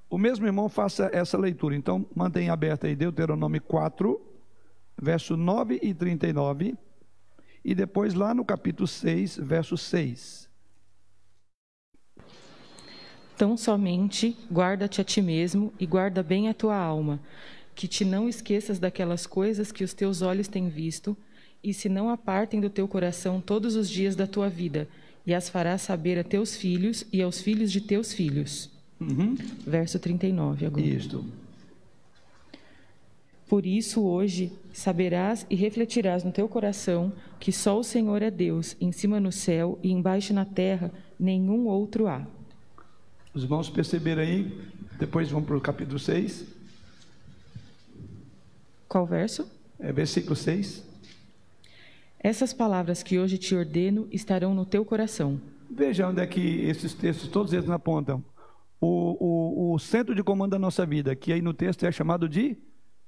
[0.09, 4.19] O mesmo irmão faça essa leitura, então mantenha aberta aí Deuteronômio 4,
[4.99, 6.75] verso 9 e 39,
[7.63, 10.49] e depois lá no capítulo 6, verso 6.
[13.37, 17.19] Tão somente guarda-te a ti mesmo e guarda bem a tua alma,
[17.75, 21.15] que te não esqueças daquelas coisas que os teus olhos têm visto,
[21.63, 24.87] e se não apartem do teu coração todos os dias da tua vida,
[25.23, 28.78] e as farás saber a teus filhos e aos filhos de teus filhos.
[28.99, 29.35] Uhum.
[29.65, 30.85] Verso 39 agora.
[30.85, 31.25] Isto.
[33.47, 38.75] Por isso, hoje, saberás e refletirás no teu coração que só o Senhor é Deus,
[38.79, 42.27] em cima no céu e embaixo na terra, nenhum outro há.
[43.33, 44.55] Os irmãos perceberam aí,
[44.99, 46.45] depois vamos para o capítulo 6.
[48.87, 49.47] Qual verso?
[49.79, 50.83] É versículo 6.
[52.19, 55.39] Essas palavras que hoje te ordeno estarão no teu coração.
[55.71, 58.23] Veja onde é que esses textos, todos eles apontam.
[58.81, 62.29] O, o, o centro de comando da nossa vida, que aí no texto é chamado
[62.29, 62.57] de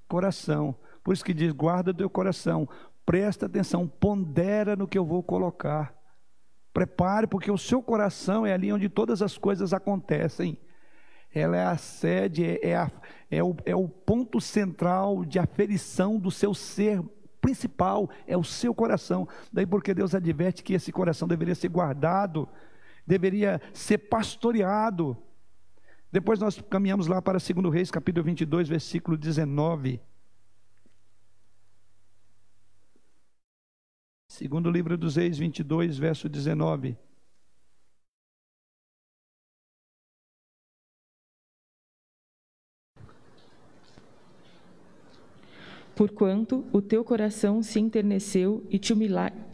[0.08, 0.76] coração.
[1.04, 2.68] Por isso que diz: guarda teu coração,
[3.06, 5.96] presta atenção, pondera no que eu vou colocar.
[6.74, 10.58] Prepare, porque o seu coração é ali onde todas as coisas acontecem.
[11.34, 12.92] Ela é a sede, é, é, a,
[13.30, 17.02] é, o, é o ponto central de aferição do seu ser
[17.42, 19.28] principal, é o seu coração.
[19.52, 22.48] Daí porque Deus adverte que esse coração deveria ser guardado,
[23.06, 25.18] deveria ser pastoreado.
[26.12, 30.02] Depois nós caminhamos lá para 2 Reis, capítulo 22, versículo 19.
[34.28, 36.98] Segundo livro dos Reis 22, verso 19.
[45.96, 48.94] Porquanto o teu coração se enterneceu e te,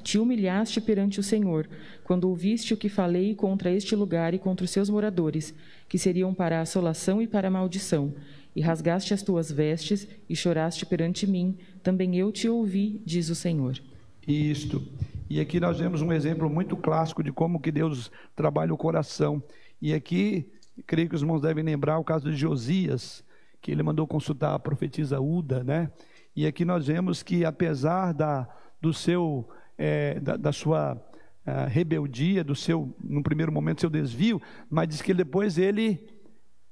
[0.04, 1.68] te humilhaste perante o Senhor,
[2.04, 5.54] quando ouviste o que falei contra este lugar e contra os seus moradores,
[5.90, 8.14] que seriam para assolação e para maldição,
[8.56, 13.36] e rasgaste as tuas vestes e choraste perante mim, também eu te ouvi, diz o
[13.36, 13.80] Senhor.
[14.28, 14.84] Isto.
[15.30, 19.44] E aqui nós vemos um exemplo muito clássico de como que Deus trabalha o coração.
[19.82, 20.50] E aqui,
[20.86, 23.24] creio que os irmãos devem lembrar o caso de Josias,
[23.62, 25.92] que ele mandou consultar a profetisa Uda, né?
[26.38, 28.48] E aqui nós vemos que apesar da,
[28.80, 34.40] do seu, é, da, da, sua uh, rebeldia, do seu, no primeiro momento, seu desvio,
[34.70, 36.08] mas diz que depois ele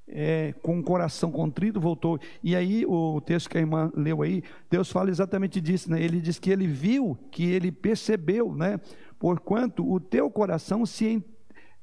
[0.07, 2.19] é, com o coração contrito, voltou.
[2.43, 5.99] E aí, o texto que a irmã leu aí, Deus fala exatamente disso, né?
[5.99, 8.79] Ele diz que ele viu, que ele percebeu, né?
[9.17, 11.25] Porquanto o teu coração se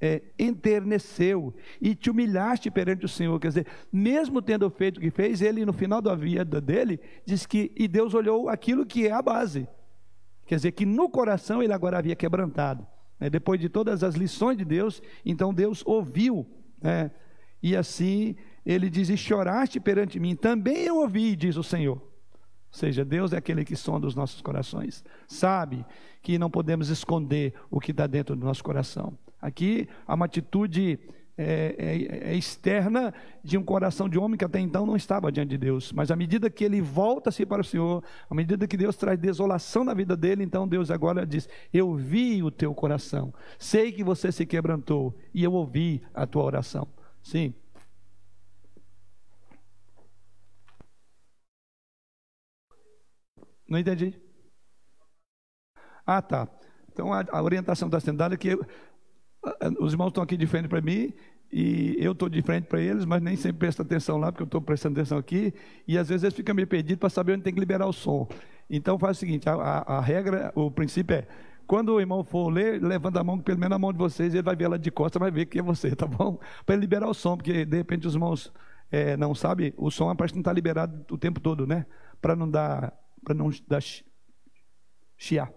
[0.03, 3.39] é, enterneceu e te humilhaste perante o Senhor.
[3.39, 7.47] Quer dizer, mesmo tendo feito o que fez, ele, no final da vida dele, diz
[7.47, 9.69] que, e Deus olhou aquilo que é a base.
[10.45, 12.85] Quer dizer, que no coração ele agora havia quebrantado.
[13.21, 13.31] Né?
[13.31, 16.45] Depois de todas as lições de Deus, então Deus ouviu,
[16.83, 17.13] né?
[17.63, 18.35] E assim
[18.67, 22.12] ele diz: E choraste perante mim, também eu ouvi, diz o Senhor.
[22.73, 25.85] Ou seja, Deus é aquele que sonda os nossos corações, sabe
[26.23, 29.13] que não podemos esconder o que está dentro do nosso coração.
[29.41, 30.99] Aqui há uma atitude
[31.37, 33.13] é, é, é, externa
[33.45, 36.17] de um coração de homem que até então não estava diante de Deus, mas à
[36.17, 40.17] medida que ele volta-se para o Senhor, à medida que Deus traz desolação na vida
[40.17, 45.15] dele, então Deus agora diz: Eu vi o teu coração, sei que você se quebrantou
[45.35, 46.89] e eu ouvi a tua oração.
[47.23, 47.55] Sim.
[53.73, 54.15] Não entendi.
[56.05, 56.47] Ah, tá.
[56.93, 58.67] Então a, a orientação está sendo dada que eu,
[59.81, 61.15] os irmãos estão aqui de frente para mim
[61.51, 64.47] e eu estou de frente para eles, mas nem sempre prestam atenção lá, porque eu
[64.47, 65.55] estou prestando atenção aqui,
[65.89, 68.29] e às vezes eles ficam meio perdidos para saber onde tem que liberar o som.
[68.69, 71.27] Então faz o seguinte: a, a, a regra, o princípio é
[71.67, 74.43] quando o irmão for ler, levanta a mão, pelo menos a mão de vocês, ele
[74.43, 76.39] vai ver ela de costas, vai ver que é você, tá bom?
[76.67, 78.53] Para liberar o som, porque de repente os irmãos
[78.91, 81.87] é, não sabem, o som parece que não está liberado o tempo todo, né?
[82.21, 83.83] Para não dar, para não dar
[85.17, 85.53] chiar.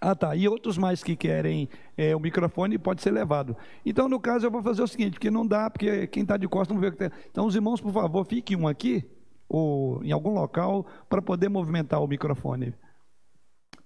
[0.00, 0.36] Ah, tá.
[0.36, 3.56] E outros mais que querem é, o microfone pode ser levado.
[3.84, 6.46] Então, no caso, eu vou fazer o seguinte, porque não dá, porque quem está de
[6.46, 7.10] costas não vê o que tem.
[7.30, 9.08] Então, os irmãos, por favor, fiquem um aqui,
[9.48, 12.74] ou em algum local, para poder movimentar o microfone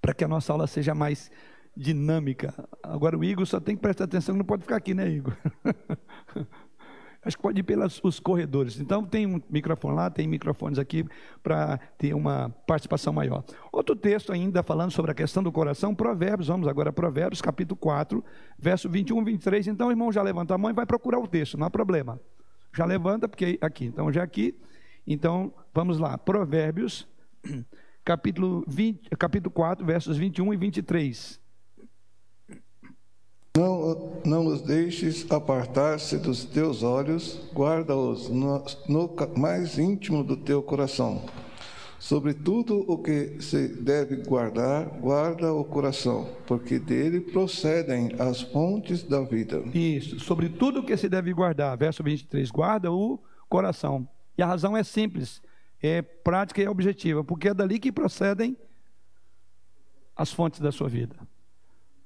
[0.00, 1.30] para que a nossa aula seja mais
[1.76, 2.54] dinâmica.
[2.82, 5.36] Agora o Igor só tem que prestar atenção, não pode ficar aqui, né, Igor?
[7.22, 8.80] Acho que pode ir pelos os corredores.
[8.80, 11.04] Então, tem um microfone lá, tem microfones aqui
[11.42, 13.44] para ter uma participação maior.
[13.70, 18.24] Outro texto ainda falando sobre a questão do coração, Provérbios, vamos agora Provérbios, capítulo 4,
[18.58, 19.66] verso 21 e 23.
[19.68, 22.18] Então, o irmão já levanta a mão e vai procurar o texto, não há problema.
[22.74, 23.86] Já levanta, porque aqui.
[23.86, 24.58] Então, já aqui.
[25.06, 26.16] Então, vamos lá.
[26.16, 27.06] Provérbios,
[28.02, 31.40] capítulo, 20, capítulo 4, versos 21 e 23.
[34.24, 41.22] Não, os deixes apartar-se dos teus olhos, guarda-os no, no mais íntimo do teu coração.
[41.98, 49.02] Sobre tudo o que se deve guardar, guarda o coração, porque dele procedem as fontes
[49.02, 49.62] da vida.
[49.74, 53.18] Isso, sobre tudo o que se deve guardar, verso 23, guarda o
[53.50, 54.08] coração.
[54.36, 55.42] E a razão é simples,
[55.82, 58.56] é prática e objetiva, porque é dali que procedem
[60.16, 61.16] as fontes da sua vida.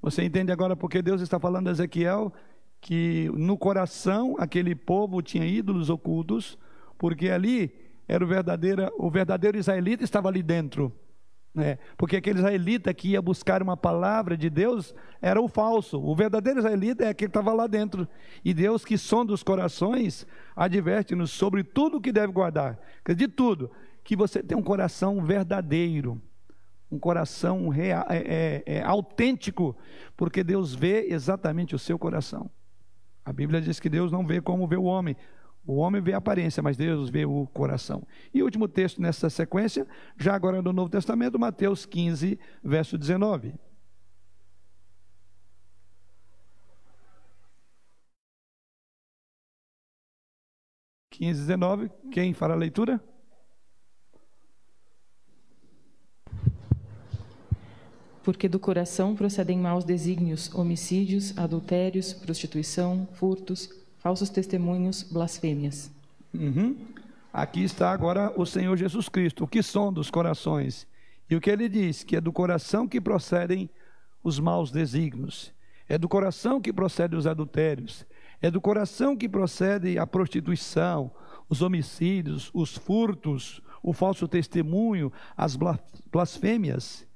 [0.04, 2.30] Você entende agora porque Deus está falando a Ezequiel
[2.78, 6.58] que no coração aquele povo tinha ídolos ocultos,
[6.98, 7.74] porque ali
[8.06, 10.92] era o verdadeiro, o verdadeiro israelita estava ali dentro.
[11.54, 11.78] Né?
[11.96, 15.98] Porque aquele israelita que ia buscar uma palavra de Deus era o falso.
[15.98, 18.06] O verdadeiro israelita é aquele que estava lá dentro.
[18.44, 22.78] E Deus, que sonda os corações, adverte-nos sobre tudo o que deve guardar.
[23.16, 23.70] De tudo.
[24.04, 26.20] Que você tem um coração verdadeiro
[26.94, 29.76] um coração real, é, é, é, autêntico,
[30.16, 32.50] porque Deus vê exatamente o seu coração.
[33.24, 35.16] A Bíblia diz que Deus não vê como vê o homem.
[35.66, 38.06] O homem vê a aparência, mas Deus vê o coração.
[38.32, 39.86] E o último texto nessa sequência,
[40.16, 43.54] já agora no Novo Testamento, Mateus 15, verso 19.
[51.10, 53.00] Quinze, 19, quem fará a leitura?
[58.24, 63.68] Porque do coração procedem maus desígnios, homicídios, adultérios, prostituição, furtos,
[63.98, 65.90] falsos testemunhos, blasfêmias.
[66.32, 66.76] Uhum.
[67.32, 70.86] Aqui está agora o Senhor Jesus Cristo, o que são dos corações.
[71.28, 72.02] E o que ele diz?
[72.02, 73.68] Que é do coração que procedem
[74.22, 75.52] os maus desígnios,
[75.86, 78.06] é do coração que procedem os adultérios,
[78.40, 81.10] é do coração que procede a prostituição,
[81.48, 85.58] os homicídios, os furtos, o falso testemunho, as
[86.10, 87.06] blasfêmias.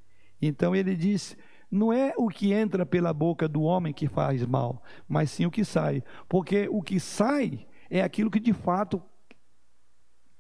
[0.41, 1.37] Então ele diz:
[1.71, 5.51] não é o que entra pela boca do homem que faz mal, mas sim o
[5.51, 6.03] que sai.
[6.29, 9.03] Porque o que sai é aquilo que de fato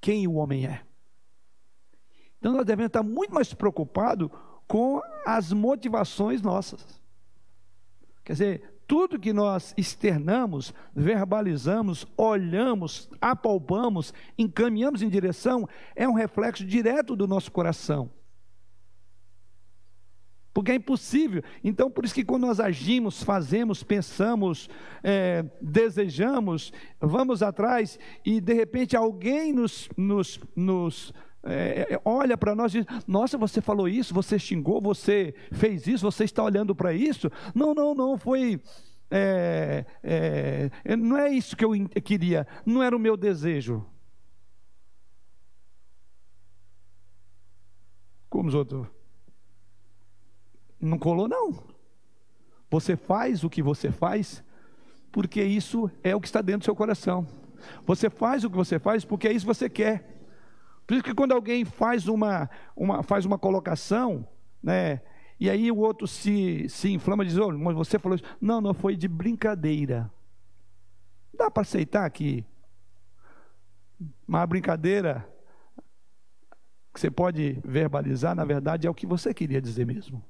[0.01, 0.82] quem o homem é.
[2.38, 4.30] Então nós devemos estar muito mais preocupados
[4.66, 7.01] com as motivações nossas.
[8.24, 16.64] Quer dizer, tudo que nós externamos, verbalizamos, olhamos, apalpamos, encaminhamos em direção, é um reflexo
[16.64, 18.11] direto do nosso coração
[20.59, 21.41] porque é impossível.
[21.63, 24.69] Então, por isso que quando nós agimos, fazemos, pensamos,
[25.05, 27.97] é, desejamos, vamos atrás
[28.27, 33.39] e de repente alguém nos, nos, nos é, é olha para nós e diz: Nossa,
[33.39, 37.31] você falou isso, você xingou, você fez isso, você está olhando para isso.
[37.55, 38.61] Não, não, não, foi.
[39.09, 41.71] É, é, não é isso que eu
[42.03, 43.87] queria, não era o meu desejo.
[48.29, 48.97] Como os outros
[50.81, 51.62] não colou, não.
[52.70, 54.45] Você faz o que você faz
[55.11, 57.26] porque isso é o que está dentro do seu coração.
[57.87, 60.18] Você faz o que você faz porque é isso que você quer.
[60.87, 64.26] Por isso que quando alguém faz uma, uma, faz uma colocação,
[64.62, 65.01] né,
[65.41, 68.24] e aí o outro se, se inflama e diz, oh, mas você falou isso.
[68.41, 70.11] Não, não, foi de brincadeira.
[71.33, 72.45] Dá para aceitar que
[74.26, 75.29] uma brincadeira
[76.93, 80.24] que você pode verbalizar, na verdade, é o que você queria dizer mesmo.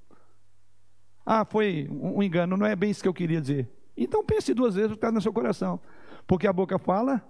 [1.31, 3.69] Ah, foi um engano, não é bem isso que eu queria dizer.
[3.95, 5.79] Então pense duas vezes o que está no seu coração.
[6.27, 7.23] Porque a boca fala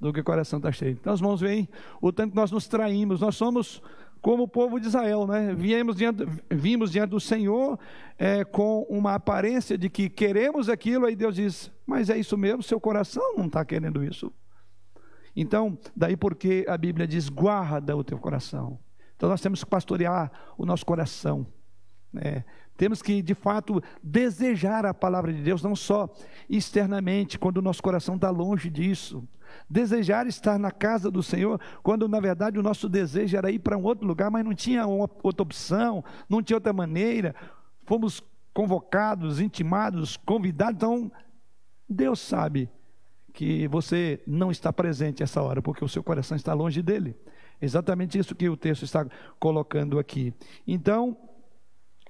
[0.00, 0.96] do que o coração está cheio.
[0.98, 1.68] Então, os irmãos veem
[2.00, 3.20] o tanto que nós nos traímos.
[3.20, 3.82] Nós somos
[4.22, 5.54] como o povo de Israel, né?
[5.54, 7.78] Viemos diante, vimos diante do Senhor
[8.16, 12.62] é, com uma aparência de que queremos aquilo, aí Deus diz, mas é isso mesmo,
[12.62, 14.32] seu coração não está querendo isso.
[15.36, 18.78] Então, daí porque a Bíblia diz, guarda o teu coração.
[19.14, 21.46] Então nós temos que pastorear o nosso coração.
[22.12, 22.44] Né?
[22.78, 26.08] Temos que, de fato, desejar a palavra de Deus, não só
[26.48, 29.26] externamente, quando o nosso coração está longe disso.
[29.68, 33.76] Desejar estar na casa do Senhor, quando na verdade o nosso desejo era ir para
[33.76, 37.34] um outro lugar, mas não tinha outra opção, não tinha outra maneira.
[37.84, 38.22] Fomos
[38.54, 40.76] convocados, intimados, convidados.
[40.76, 41.10] Então,
[41.88, 42.70] Deus sabe
[43.32, 47.16] que você não está presente essa hora, porque o seu coração está longe dele.
[47.60, 49.04] Exatamente isso que o texto está
[49.40, 50.32] colocando aqui.
[50.64, 51.16] Então,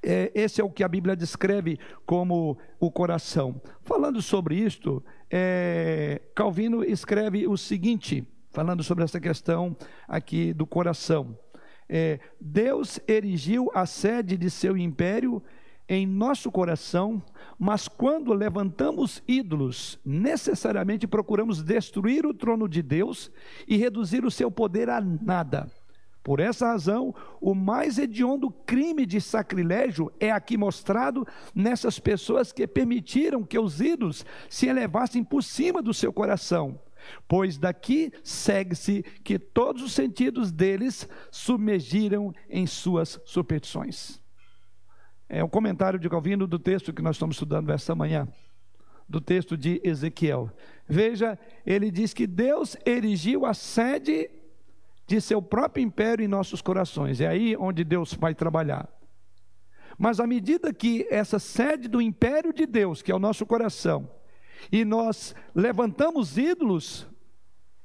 [0.09, 3.61] é, esse é o que a Bíblia descreve como o coração.
[3.83, 9.77] Falando sobre isto, é, Calvino escreve o seguinte, falando sobre essa questão
[10.09, 11.39] aqui do coração.
[11.87, 15.43] É, Deus erigiu a sede de seu império
[15.87, 17.23] em nosso coração,
[17.59, 23.31] mas quando levantamos ídolos, necessariamente procuramos destruir o trono de Deus
[23.67, 25.71] e reduzir o seu poder a nada.
[26.29, 32.67] Por essa razão, o mais hediondo crime de sacrilégio é aqui mostrado nessas pessoas que
[32.67, 36.79] permitiram que os ídolos se elevassem por cima do seu coração.
[37.27, 44.21] Pois daqui segue-se que todos os sentidos deles submergiram em suas superstições.
[45.31, 48.29] É o comentário de Calvino do texto que nós estamos estudando esta manhã,
[49.09, 50.51] do texto de Ezequiel.
[50.87, 54.29] Veja, ele diz que Deus erigiu a sede
[55.09, 57.19] de seu próprio império em nossos corações.
[57.21, 58.87] É aí onde Deus vai trabalhar.
[59.99, 64.09] Mas à medida que essa sede do império de Deus, que é o nosso coração,
[64.71, 67.09] e nós levantamos ídolos,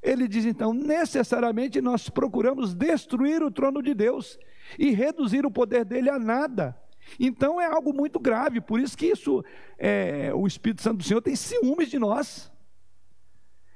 [0.01, 4.37] ele diz então, necessariamente nós procuramos destruir o trono de Deus
[4.77, 6.77] e reduzir o poder dele a nada.
[7.17, 9.43] Então é algo muito grave, por isso que isso,
[9.77, 12.51] é, o Espírito Santo do Senhor tem ciúmes de nós.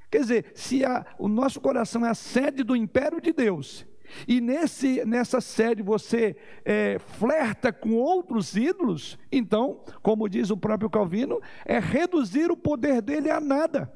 [0.10, 3.86] Quer dizer, se a, o nosso coração é a sede do império de Deus,
[4.28, 10.90] e nesse, nessa sede você é, flerta com outros ídolos, então, como diz o próprio
[10.90, 13.92] Calvino, é reduzir o poder dele a nada.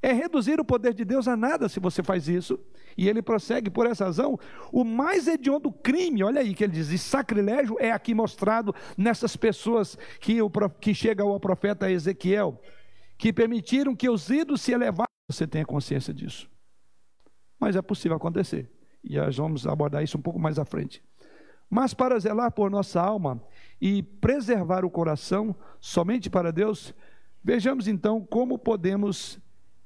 [0.00, 2.58] É reduzir o poder de Deus a nada se você faz isso.
[2.96, 4.38] E ele prossegue por essa razão.
[4.72, 9.36] O mais hediondo crime, olha aí que ele diz, e sacrilégio é aqui mostrado nessas
[9.36, 10.50] pessoas que, o,
[10.80, 12.60] que chegam ao profeta Ezequiel
[13.22, 15.06] que permitiram que os ídolos se elevassem.
[15.30, 16.50] Você tenha consciência disso.
[17.56, 18.68] Mas é possível acontecer.
[19.04, 21.00] E nós vamos abordar isso um pouco mais à frente.
[21.70, 23.40] Mas para zelar por nossa alma
[23.80, 26.92] e preservar o coração somente para Deus,
[27.44, 29.38] vejamos então como podemos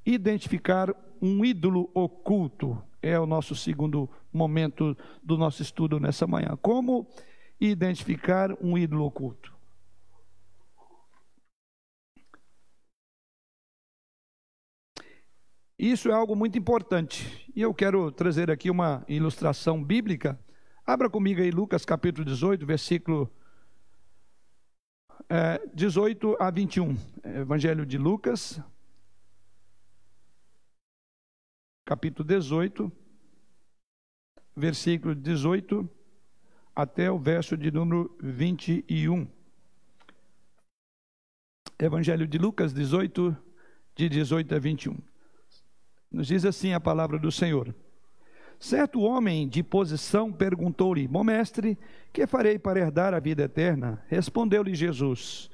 [0.07, 2.83] identificar um ídolo oculto.
[3.03, 6.57] É o nosso segundo momento do nosso estudo nessa manhã.
[6.63, 7.07] Como
[7.61, 9.56] identificar um ídolo oculto?
[15.79, 17.53] Isso é algo muito importante.
[17.55, 20.39] E eu quero trazer aqui uma ilustração bíblica.
[20.87, 23.31] Abra comigo aí Lucas capítulo 18, versículo
[25.29, 26.97] é, 18 a 21.
[27.25, 28.59] Evangelho de Lucas,
[31.85, 32.91] capítulo 18,
[34.57, 35.91] versículo 18
[36.75, 39.29] até o verso de número 21.
[41.79, 43.37] Evangelho de Lucas 18,
[43.95, 45.16] de 18 a 21.
[46.11, 47.75] Nos diz assim a palavra do Senhor.
[48.59, 51.79] Certo homem de posição perguntou-lhe: Bom mestre,
[52.13, 54.03] que farei para herdar a vida eterna?
[54.09, 55.51] Respondeu-lhe Jesus: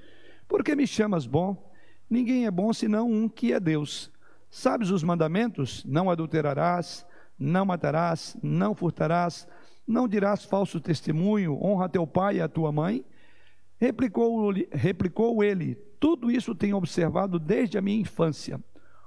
[0.46, 1.72] Por que me chamas bom?
[2.08, 4.10] Ninguém é bom senão um que é Deus.
[4.50, 5.82] Sabes os mandamentos?
[5.84, 7.06] Não adulterarás,
[7.38, 9.48] não matarás, não furtarás,
[9.86, 13.04] não dirás falso testemunho, honra teu pai e a tua mãe.
[13.80, 18.60] Replicou, replicou ele: Tudo isso tenho observado desde a minha infância.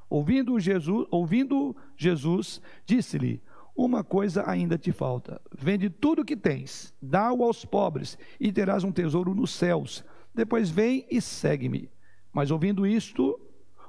[0.09, 3.41] Ouvindo Jesus, ouvindo Jesus disse-lhe:
[3.75, 5.41] Uma coisa ainda te falta.
[5.57, 10.03] Vende tudo o que tens, dá-o aos pobres, e terás um tesouro nos céus.
[10.33, 11.89] Depois vem e segue-me.
[12.31, 13.39] Mas ouvindo isto,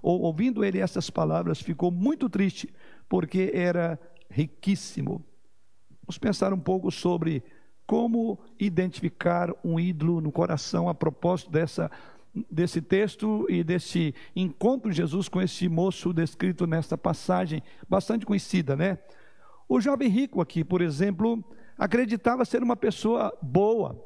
[0.01, 2.73] ou ouvindo ele essas palavras, ficou muito triste,
[3.09, 3.99] porque era
[4.31, 5.25] riquíssimo.
[6.07, 7.43] Vamos pensar um pouco sobre
[7.87, 11.91] como identificar um ídolo no coração a propósito dessa
[12.51, 18.77] desse texto e desse encontro de Jesus com esse moço descrito nesta passagem, bastante conhecida,
[18.77, 18.99] né?
[19.69, 21.43] O jovem rico aqui, por exemplo,
[21.79, 24.03] acreditava ser uma pessoa boa,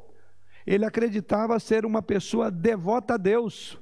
[0.66, 3.78] ele acreditava ser uma pessoa devota a Deus,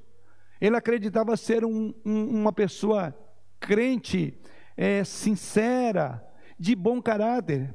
[0.60, 3.14] ele acreditava ser um, um, uma pessoa
[3.60, 4.38] crente,
[4.76, 6.24] é, sincera,
[6.58, 7.74] de bom caráter.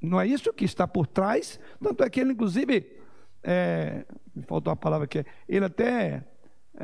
[0.00, 1.58] Não é isso que está por trás?
[1.82, 2.96] Tanto é que ele, inclusive,
[3.42, 6.24] é, me faltou a palavra que ele até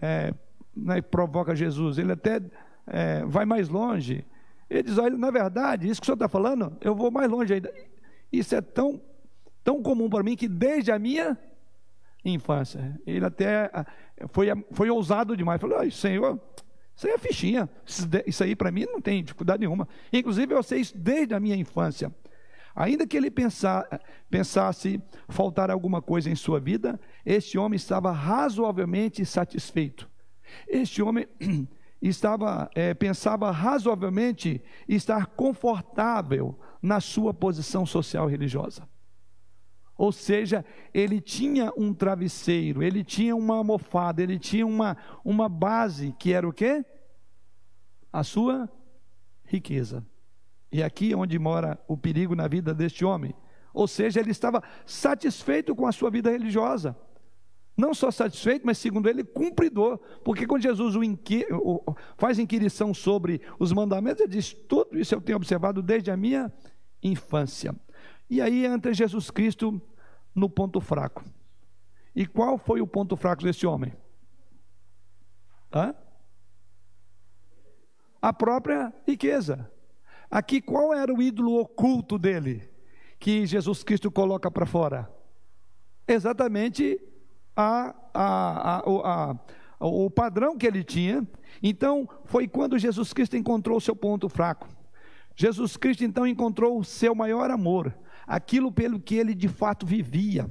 [0.01, 0.33] é,
[0.75, 2.41] né, provoca Jesus, ele até
[2.87, 4.25] é, vai mais longe.
[4.69, 7.53] Ele diz: olha, na verdade, isso que o senhor está falando, eu vou mais longe
[7.53, 7.73] ainda.
[8.33, 9.01] Isso é tão,
[9.63, 11.37] tão comum para mim que desde a minha
[12.25, 13.71] infância, ele até
[14.29, 15.61] foi, foi ousado demais.
[15.61, 16.41] Falou: Senhor,
[16.97, 17.69] isso aí é fichinha,
[18.27, 19.87] isso aí para mim não tem dificuldade nenhuma.
[20.13, 22.13] Inclusive, eu sei isso desde a minha infância.
[22.75, 23.31] Ainda que ele
[24.31, 30.11] pensasse faltar alguma coisa em sua vida, este homem estava razoavelmente satisfeito.
[30.67, 31.27] Este homem
[32.01, 38.89] estava, é, pensava razoavelmente estar confortável na sua posição social e religiosa.
[39.97, 46.13] Ou seja, ele tinha um travesseiro, ele tinha uma almofada, ele tinha uma, uma base
[46.19, 46.85] que era o quê?
[48.11, 48.69] A sua
[49.45, 50.05] riqueza.
[50.73, 53.35] E aqui é onde mora o perigo na vida deste homem.
[53.75, 56.97] Ou seja, ele estava satisfeito com a sua vida religiosa.
[57.77, 59.99] Não só satisfeito, mas segundo ele, cumpridor.
[60.25, 61.47] Porque quando Jesus inqui...
[62.17, 66.53] faz inquirição sobre os mandamentos, ele diz: Tudo isso eu tenho observado desde a minha
[67.03, 67.75] infância.
[68.29, 69.81] E aí entra Jesus Cristo
[70.35, 71.25] no ponto fraco.
[72.15, 73.93] E qual foi o ponto fraco desse homem?
[75.73, 75.95] Hã?
[78.21, 79.72] A própria riqueza.
[80.33, 82.67] Aqui, qual era o ídolo oculto dele?
[83.19, 85.07] Que Jesus Cristo coloca para fora?
[86.09, 86.99] Exatamente
[87.55, 89.37] a, a, a,
[89.79, 91.29] o padrão que ele tinha.
[91.63, 94.67] Então, foi quando Jesus Cristo encontrou o seu ponto fraco.
[95.37, 97.95] Jesus Cristo então encontrou o seu maior amor,
[98.27, 100.51] aquilo pelo que ele de fato vivia,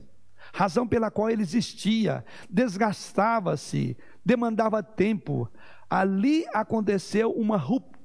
[0.53, 5.49] razão pela qual ele existia, desgastava-se, demandava tempo.
[5.89, 8.00] Ali aconteceu uma ruptura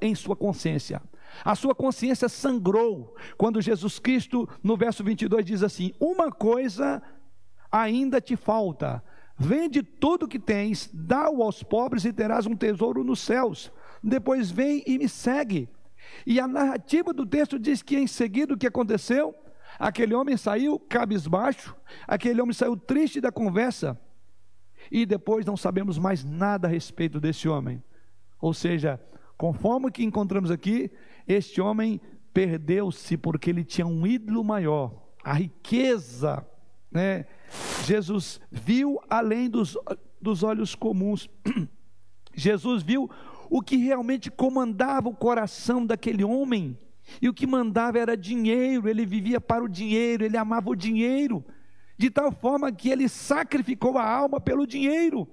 [0.00, 1.02] em sua consciência.
[1.44, 7.02] A sua consciência sangrou quando Jesus Cristo, no verso 22, diz assim: Uma coisa
[7.70, 9.02] ainda te falta.
[9.38, 13.72] Vende tudo que tens, dá-o aos pobres e terás um tesouro nos céus.
[14.02, 15.68] Depois vem e me segue.
[16.26, 19.34] E a narrativa do texto diz que em seguida o que aconteceu?
[19.78, 21.74] Aquele homem saiu cabisbaixo,
[22.06, 23.98] aquele homem saiu triste da conversa,
[24.90, 27.82] e depois não sabemos mais nada a respeito desse homem.
[28.40, 29.00] Ou seja,
[29.42, 30.88] conforme o que encontramos aqui,
[31.26, 32.00] este homem
[32.32, 36.46] perdeu-se porque ele tinha um ídolo maior, a riqueza,
[36.88, 37.26] né?
[37.84, 39.76] Jesus viu além dos,
[40.20, 41.28] dos olhos comuns.
[42.32, 43.10] Jesus viu
[43.50, 46.78] o que realmente comandava o coração daquele homem.
[47.20, 51.44] E o que mandava era dinheiro, ele vivia para o dinheiro, ele amava o dinheiro,
[51.98, 55.26] de tal forma que ele sacrificou a alma pelo dinheiro.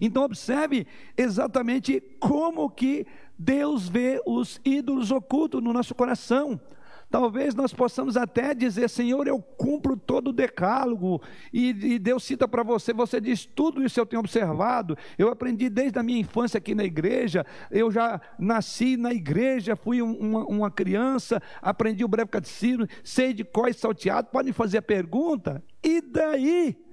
[0.00, 3.06] Então observe exatamente como que
[3.38, 6.60] Deus vê os ídolos ocultos no nosso coração.
[7.08, 11.22] Talvez nós possamos até dizer, Senhor, eu cumpro todo o decálogo,
[11.52, 15.68] e, e Deus cita para você, você diz, tudo isso eu tenho observado, eu aprendi
[15.70, 20.44] desde a minha infância aqui na igreja, eu já nasci na igreja, fui um, uma,
[20.46, 26.00] uma, criança, aprendi o breve catecismo, sei de cós salteado, podem fazer a pergunta, e
[26.00, 26.85] daí?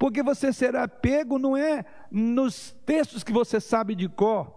[0.00, 4.50] Porque você será pego não é nos textos que você sabe de cor,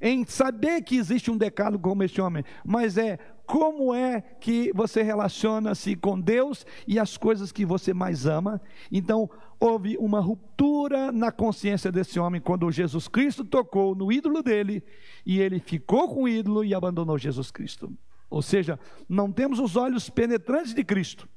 [0.00, 5.04] em saber que existe um decálogo como este homem, mas é como é que você
[5.04, 8.60] relaciona-se com Deus e as coisas que você mais ama.
[8.90, 9.30] Então,
[9.60, 14.82] houve uma ruptura na consciência desse homem quando Jesus Cristo tocou no ídolo dele
[15.24, 17.96] e ele ficou com o ídolo e abandonou Jesus Cristo.
[18.28, 21.28] Ou seja, não temos os olhos penetrantes de Cristo,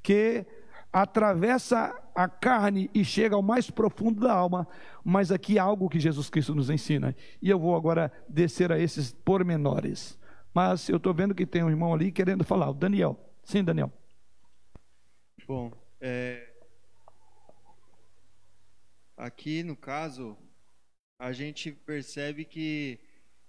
[0.00, 0.46] que
[0.94, 4.68] atravessa a carne e chega ao mais profundo da alma,
[5.04, 7.16] mas aqui há algo que Jesus Cristo nos ensina.
[7.42, 10.16] E eu vou agora descer a esses pormenores.
[10.54, 13.18] Mas eu estou vendo que tem um irmão ali querendo falar, o Daniel.
[13.42, 13.92] Sim, Daniel.
[15.48, 16.48] Bom, é...
[19.16, 20.38] aqui no caso,
[21.18, 23.00] a gente percebe que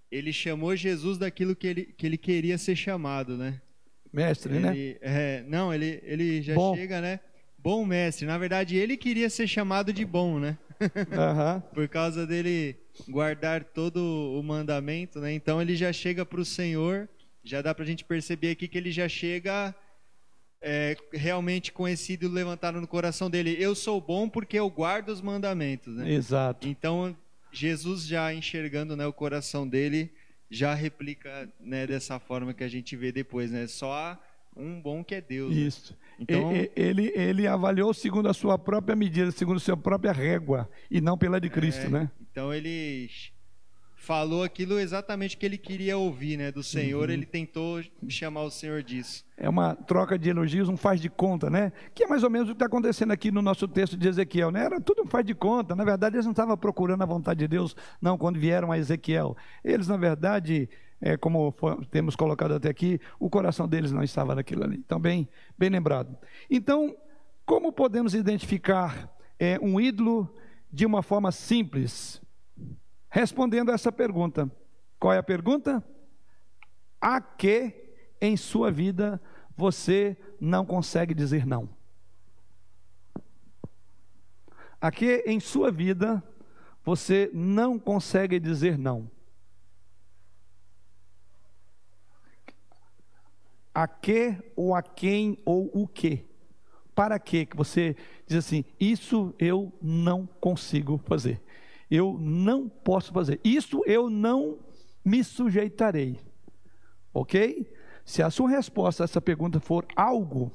[0.09, 3.61] ele chamou Jesus daquilo que ele, que ele queria ser chamado, né?
[4.11, 4.75] Mestre, né?
[4.75, 4.99] ele, né?
[5.01, 6.75] É, não, ele, ele já Bom.
[6.75, 7.19] chega, né?
[7.65, 8.27] Bom mestre.
[8.27, 10.55] Na verdade, ele queria ser chamado de bom, né?
[10.85, 11.61] Uhum.
[11.73, 12.75] Por causa dele
[13.09, 13.97] guardar todo
[14.37, 15.33] o mandamento, né?
[15.33, 17.09] Então ele já chega para o Senhor,
[17.43, 19.73] já dá para a gente perceber aqui que ele já chega
[20.61, 21.73] é, realmente
[22.09, 23.55] ídolo levantado no coração dele.
[23.57, 26.11] Eu sou bom porque eu guardo os mandamentos, né?
[26.11, 26.67] Exato.
[26.67, 27.17] Então
[27.51, 30.11] Jesus já enxergando né, o coração dele,
[30.51, 33.65] já replica né, dessa forma que a gente vê depois, né?
[33.65, 34.21] Só
[34.55, 35.55] um bom que é Deus.
[35.55, 35.61] Né?
[35.61, 35.93] Isso.
[35.93, 36.04] Né?
[36.19, 36.51] Então...
[36.75, 41.17] Ele, ele avaliou segundo a sua própria medida, segundo a sua própria régua, e não
[41.17, 42.11] pela de Cristo, é, né?
[42.31, 43.09] Então ele
[44.05, 46.51] falou aquilo exatamente que ele queria ouvir, né?
[46.51, 47.13] Do Senhor, uhum.
[47.13, 49.25] ele tentou chamar o Senhor disso.
[49.35, 51.71] É uma troca de elogios, um faz de conta, né?
[51.93, 54.51] Que é mais ou menos o que está acontecendo aqui no nosso texto de Ezequiel,
[54.51, 54.63] né?
[54.63, 55.75] Era tudo um faz de conta.
[55.75, 59.35] Na verdade, eles não estavam procurando a vontade de Deus, não, quando vieram a Ezequiel.
[59.63, 60.69] Eles, na verdade,
[61.01, 61.53] é, como
[61.91, 64.77] temos colocado até aqui, o coração deles não estava naquilo ali.
[64.77, 65.27] Então, bem,
[65.57, 66.17] bem lembrado.
[66.49, 66.95] Então,
[67.45, 70.33] como podemos identificar é, um ídolo
[70.71, 72.21] de uma forma simples?
[73.09, 74.51] Respondendo a essa pergunta.
[74.99, 75.83] Qual é a pergunta?
[76.99, 77.73] A que
[78.19, 79.21] em sua vida
[79.55, 81.69] você não consegue dizer não?
[84.81, 86.23] A que em sua vida
[86.83, 89.09] você não consegue dizer não?
[93.75, 96.25] A que ou a quem ou o que.
[96.95, 97.93] Para que que você
[98.25, 101.41] diz assim, isso eu não consigo fazer.
[101.91, 103.41] Eu não posso fazer.
[103.43, 104.57] Isso eu não
[105.03, 106.17] me sujeitarei.
[107.13, 107.69] OK?
[108.05, 110.51] Se a sua resposta a essa pergunta for algo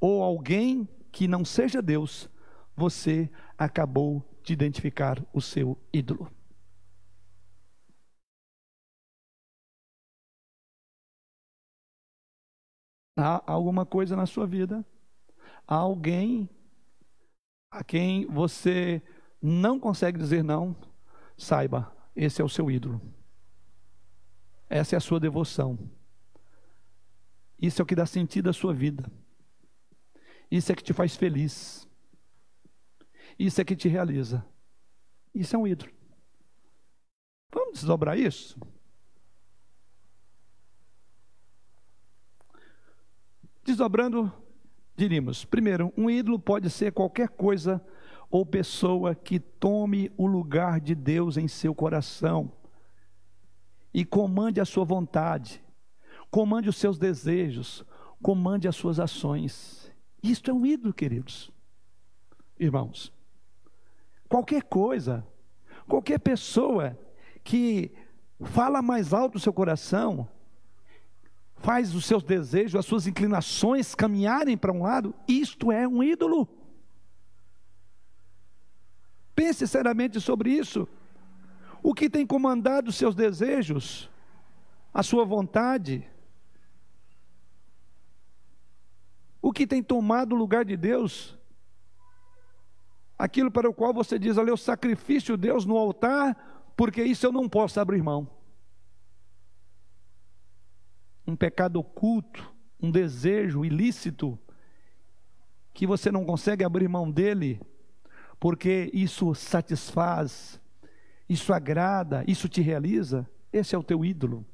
[0.00, 2.30] ou alguém que não seja Deus,
[2.76, 3.28] você
[3.58, 6.30] acabou de identificar o seu ídolo.
[13.16, 14.84] Há alguma coisa na sua vida,
[15.66, 16.48] há alguém
[17.70, 19.02] a quem você
[19.40, 20.76] não consegue dizer não,
[21.36, 23.00] saiba, esse é o seu ídolo.
[24.68, 25.78] Essa é a sua devoção.
[27.60, 29.10] Isso é o que dá sentido à sua vida.
[30.50, 31.88] Isso é que te faz feliz.
[33.38, 34.44] Isso é que te realiza.
[35.34, 35.92] Isso é um ídolo.
[37.52, 38.58] Vamos desdobrar isso?
[43.64, 44.30] Desdobrando,
[44.94, 47.84] diríamos: primeiro, um ídolo pode ser qualquer coisa
[48.30, 52.52] ou pessoa que tome o lugar de Deus em seu coração
[53.92, 55.62] e comande a sua vontade,
[56.30, 57.84] comande os seus desejos,
[58.20, 59.90] comande as suas ações.
[60.22, 61.50] Isto é um ídolo, queridos.
[62.58, 63.12] Irmãos,
[64.28, 65.26] qualquer coisa,
[65.86, 66.98] qualquer pessoa
[67.42, 67.92] que
[68.42, 70.28] fala mais alto do seu coração,
[71.64, 76.46] faz os seus desejos, as suas inclinações caminharem para um lado, isto é um ídolo.
[79.34, 80.86] Pense seriamente sobre isso.
[81.82, 84.10] O que tem comandado os seus desejos,
[84.92, 86.06] a sua vontade,
[89.40, 91.34] o que tem tomado o lugar de Deus,
[93.18, 97.32] aquilo para o qual você diz, olha, eu sacrifício Deus no altar, porque isso eu
[97.32, 98.43] não posso abrir mão
[101.26, 104.38] um pecado oculto, um desejo ilícito,
[105.72, 107.60] que você não consegue abrir mão dele,
[108.38, 110.60] porque isso satisfaz,
[111.28, 114.44] isso agrada, isso te realiza, esse é o teu ídolo.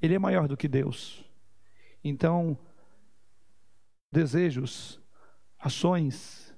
[0.00, 1.24] Ele é maior do que Deus.
[2.02, 2.56] Então,
[4.12, 5.00] desejos,
[5.58, 6.54] ações,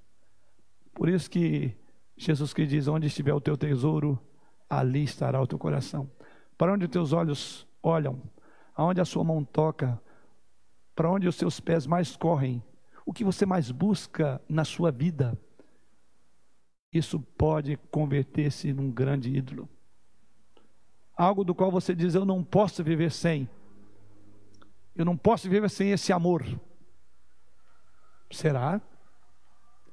[0.93, 1.75] por isso que
[2.17, 4.19] Jesus que diz: onde estiver o teu tesouro,
[4.69, 6.11] ali estará o teu coração.
[6.59, 8.21] Para onde teus olhos olham,
[8.81, 10.01] aonde a sua mão toca,
[10.95, 12.63] para onde os seus pés mais correm,
[13.05, 15.39] o que você mais busca na sua vida,
[16.91, 19.69] isso pode converter-se num grande ídolo.
[21.15, 23.47] Algo do qual você diz: Eu não posso viver sem.
[24.97, 26.43] Eu não posso viver sem esse amor.
[28.31, 28.81] Será?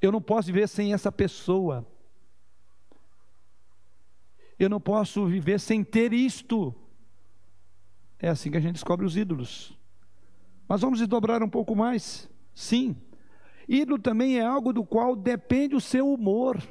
[0.01, 1.85] Eu não posso viver sem essa pessoa.
[4.57, 6.73] Eu não posso viver sem ter isto.
[8.19, 9.77] É assim que a gente descobre os ídolos.
[10.67, 12.29] Mas vamos desdobrar um pouco mais.
[12.53, 12.95] Sim,
[13.67, 16.61] ídolo também é algo do qual depende o seu humor.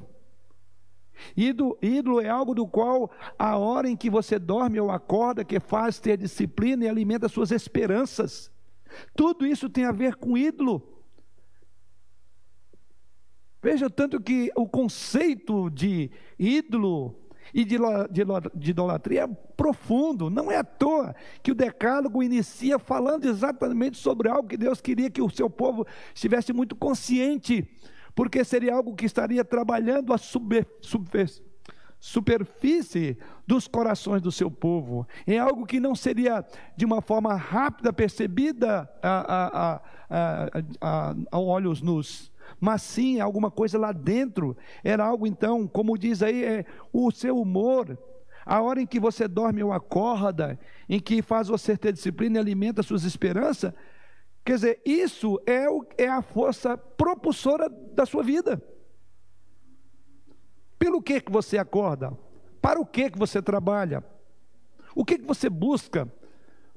[1.37, 5.59] Ídolo, ídolo é algo do qual a hora em que você dorme ou acorda, que
[5.59, 8.51] faz ter disciplina e alimenta suas esperanças.
[9.15, 10.83] Tudo isso tem a ver com ídolo.
[13.63, 17.26] Veja tanto que o conceito de ídolo
[17.57, 17.79] e de,
[18.11, 18.23] de,
[18.55, 19.27] de idolatria é
[19.57, 20.29] profundo.
[20.29, 25.09] Não é à toa que o Decálogo inicia falando exatamente sobre algo que Deus queria
[25.09, 27.67] que o seu povo estivesse muito consciente,
[28.15, 31.31] porque seria algo que estaria trabalhando a super, super,
[31.99, 35.09] superfície dos corações do seu povo.
[35.27, 36.45] É algo que não seria
[36.77, 39.81] de uma forma rápida percebida a,
[40.11, 40.51] a,
[40.83, 44.57] a, a olhos nus mas sim alguma coisa lá dentro.
[44.83, 47.99] Era algo então, como diz aí, é, o seu humor,
[48.45, 52.41] a hora em que você dorme ou acorda, em que faz você ter disciplina e
[52.41, 53.73] alimenta suas esperanças.
[54.45, 58.63] Quer dizer, isso é, o, é a força propulsora da sua vida.
[60.79, 62.17] Pelo que, que você acorda?
[62.63, 64.05] Para o que, que você trabalha?
[64.95, 66.11] O que, que você busca?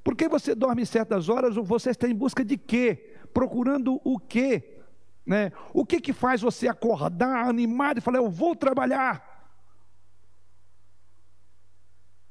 [0.03, 3.15] Por que você dorme certas horas ou você está em busca de quê?
[3.33, 4.78] Procurando o quê?
[5.25, 5.51] Né?
[5.73, 9.29] O que, que faz você acordar animado e falar, eu vou trabalhar?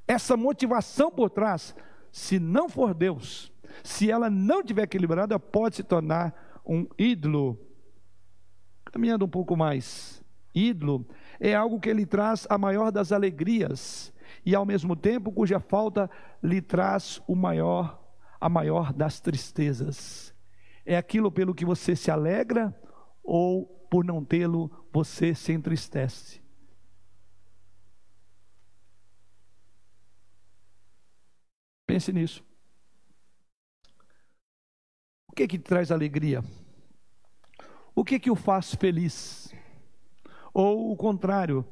[0.06, 1.76] Essa motivação por trás,
[2.10, 3.52] se não for Deus,
[3.84, 7.58] se ela não estiver equilibrada, pode se tornar um ídolo.
[8.86, 10.22] Caminhando um pouco mais,
[10.54, 11.06] ídolo
[11.38, 14.12] é algo que lhe traz a maior das alegrias
[14.44, 16.10] e ao mesmo tempo cuja falta
[16.42, 18.02] lhe traz o maior,
[18.40, 20.34] a maior das tristezas.
[20.88, 22.74] É aquilo pelo que você se alegra
[23.22, 26.40] ou por não tê-lo você se entristece.
[31.86, 32.48] Pense nisso.
[35.38, 36.42] que que traz alegria?
[37.94, 39.54] O que que o faz feliz?
[40.52, 41.64] Ou o contrário,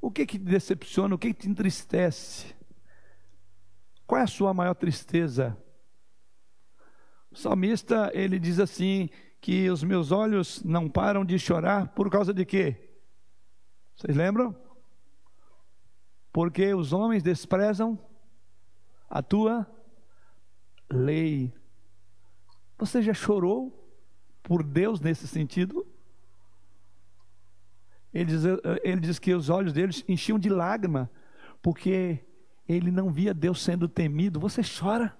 [0.00, 2.52] o que que te decepciona, o que que te entristece?
[4.04, 5.56] Qual é a sua maior tristeza?
[7.32, 9.08] O salmista, ele diz assim,
[9.40, 12.90] que os meus olhos não param de chorar por causa de quê?
[13.96, 14.54] Vocês lembram?
[16.32, 17.98] Porque os homens desprezam
[19.10, 19.66] a tua
[20.90, 21.52] lei.
[22.78, 23.78] Você já chorou
[24.42, 25.86] por Deus nesse sentido?
[28.12, 28.42] Ele diz,
[28.82, 31.10] ele diz que os olhos deles enchiam de lágrima,
[31.62, 32.24] porque
[32.68, 34.38] ele não via Deus sendo temido.
[34.38, 35.16] Você chora.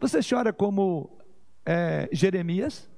[0.00, 1.18] Você chora como
[1.66, 2.88] é, Jeremias?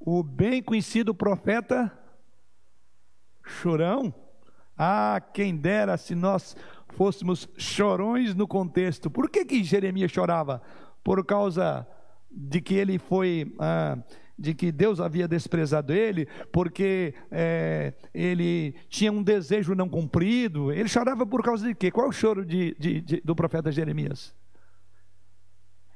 [0.00, 1.96] O bem conhecido profeta
[3.44, 4.12] chorão.
[4.76, 6.56] Ah, quem dera se nós
[6.88, 9.08] fôssemos chorões no contexto.
[9.08, 10.62] Por que, que Jeremias chorava?
[11.04, 11.86] Por causa
[12.30, 13.54] de que ele foi.
[13.58, 13.98] Ah,
[14.38, 20.70] de que Deus havia desprezado ele, porque é, ele tinha um desejo não cumprido.
[20.70, 21.90] Ele chorava por causa de quê?
[21.90, 24.34] Qual é o choro de, de, de, do profeta Jeremias?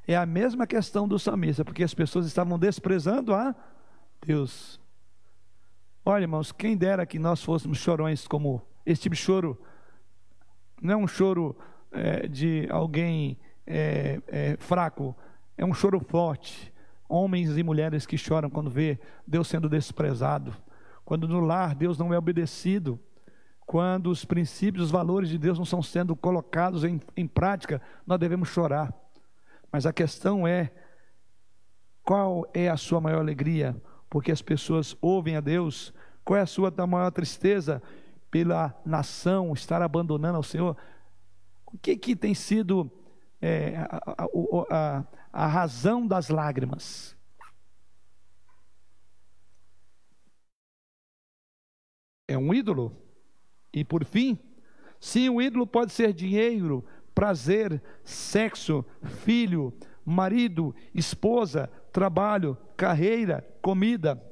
[0.06, 3.54] É a mesma questão do salmista, porque as pessoas estavam desprezando a
[4.26, 4.80] Deus.
[6.04, 9.60] Olha, irmãos, quem dera que nós fôssemos chorões como esse tipo de choro,
[10.80, 11.56] não é um choro
[11.92, 15.14] é, de alguém é, é, fraco,
[15.56, 16.72] é um choro forte.
[17.12, 20.54] Homens e mulheres que choram quando vê Deus sendo desprezado,
[21.04, 22.98] quando no lar Deus não é obedecido,
[23.66, 28.18] quando os princípios, os valores de Deus não são sendo colocados em, em prática, nós
[28.18, 28.92] devemos chorar.
[29.70, 30.72] Mas a questão é:
[32.02, 33.76] qual é a sua maior alegria?
[34.12, 35.90] porque as pessoas ouvem a Deus.
[36.22, 37.82] Qual é a sua maior tristeza
[38.30, 40.76] pela nação estar abandonando ao Senhor?
[41.64, 42.92] O que, que tem sido
[43.40, 44.26] é, a, a,
[44.70, 47.16] a, a razão das lágrimas?
[52.28, 52.96] É um ídolo?
[53.72, 54.38] E por fim,
[55.00, 58.84] sim, o ídolo pode ser dinheiro, prazer, sexo,
[59.24, 59.72] filho,
[60.04, 64.22] marido, esposa, trabalho, carreira, comida,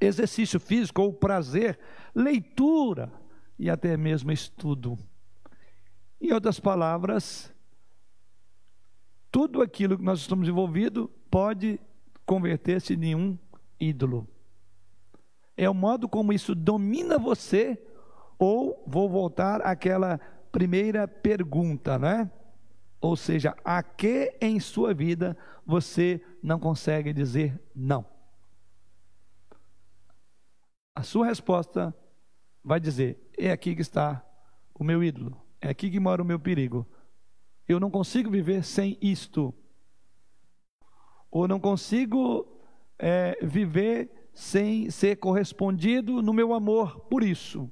[0.00, 1.78] exercício físico ou prazer,
[2.14, 3.12] leitura
[3.58, 4.98] e até mesmo estudo.
[6.20, 7.53] Em outras palavras,
[9.34, 11.80] tudo aquilo que nós estamos envolvidos pode
[12.24, 13.36] converter-se em um
[13.80, 14.28] ídolo.
[15.56, 17.76] É o modo como isso domina você,
[18.38, 20.20] ou vou voltar àquela
[20.52, 22.30] primeira pergunta, né?
[23.00, 28.06] Ou seja, a que em sua vida você não consegue dizer não?
[30.94, 31.92] A sua resposta
[32.62, 34.24] vai dizer: é aqui que está
[34.72, 36.86] o meu ídolo, é aqui que mora o meu perigo.
[37.68, 39.54] Eu não consigo viver sem isto.
[41.30, 42.46] Ou não consigo
[42.98, 47.70] é, viver sem ser correspondido no meu amor por isso.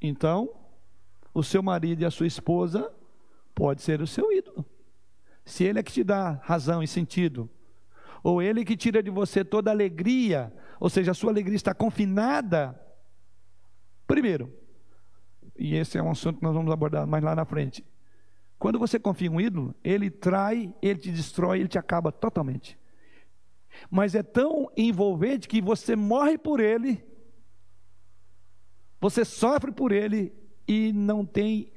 [0.00, 0.48] Então,
[1.34, 2.92] o seu marido e a sua esposa
[3.54, 4.64] pode ser o seu ídolo.
[5.44, 7.48] Se ele é que te dá razão e sentido,
[8.22, 12.80] ou ele que tira de você toda alegria, ou seja, a sua alegria está confinada.
[14.06, 14.52] Primeiro,
[15.58, 17.84] e esse é um assunto que nós vamos abordar mais lá na frente.
[18.58, 22.78] Quando você confia em um ídolo, ele trai, ele te destrói, ele te acaba totalmente.
[23.90, 27.04] Mas é tão envolvente que você morre por ele,
[29.00, 30.32] você sofre por ele
[30.66, 31.70] e não tem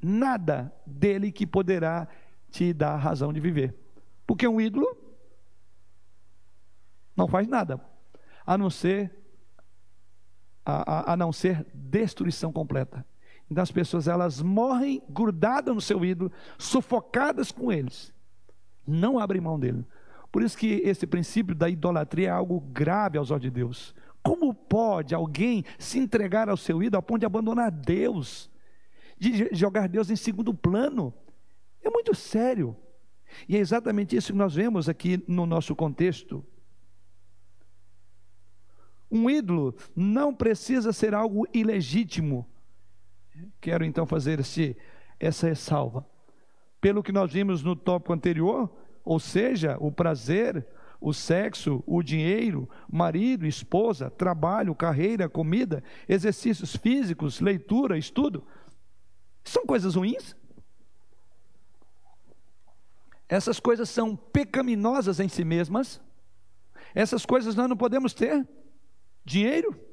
[0.00, 2.06] nada dele que poderá
[2.50, 3.74] te dar razão de viver.
[4.26, 4.86] Porque um ídolo
[7.16, 7.80] não faz nada,
[8.44, 9.16] a não ser
[10.64, 13.06] a, a, a não ser destruição completa.
[13.50, 18.12] Então as pessoas elas morrem grudadas no seu ídolo, sufocadas com eles.
[18.86, 19.84] Não abrem mão dele.
[20.32, 23.94] Por isso que esse princípio da idolatria é algo grave aos olhos de Deus.
[24.22, 28.50] Como pode alguém se entregar ao seu ídolo a ponto de abandonar Deus?
[29.18, 31.12] de jogar Deus em segundo plano.
[31.82, 32.76] É muito sério.
[33.48, 36.44] E é exatamente isso que nós vemos aqui no nosso contexto.
[39.10, 42.46] Um ídolo não precisa ser algo ilegítimo.
[43.60, 44.76] Quero então fazer esse,
[45.18, 46.06] essa ressalva.
[46.80, 48.70] Pelo que nós vimos no tópico anterior,
[49.04, 50.66] ou seja, o prazer,
[51.00, 58.46] o sexo, o dinheiro, marido, esposa, trabalho, carreira, comida, exercícios físicos, leitura, estudo,
[59.44, 60.34] são coisas ruins?
[63.28, 66.00] Essas coisas são pecaminosas em si mesmas.
[66.94, 68.46] Essas coisas nós não podemos ter.
[69.24, 69.85] Dinheiro.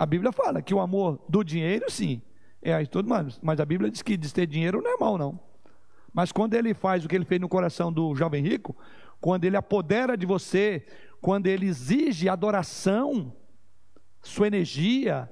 [0.00, 2.22] A Bíblia fala que o amor do dinheiro, sim,
[2.62, 3.38] é a todo mais.
[3.42, 5.38] Mas a Bíblia diz que de ter dinheiro não é mal, não.
[6.10, 8.74] Mas quando ele faz o que ele fez no coração do jovem rico,
[9.20, 10.86] quando ele apodera de você,
[11.20, 13.30] quando ele exige adoração,
[14.22, 15.30] sua energia,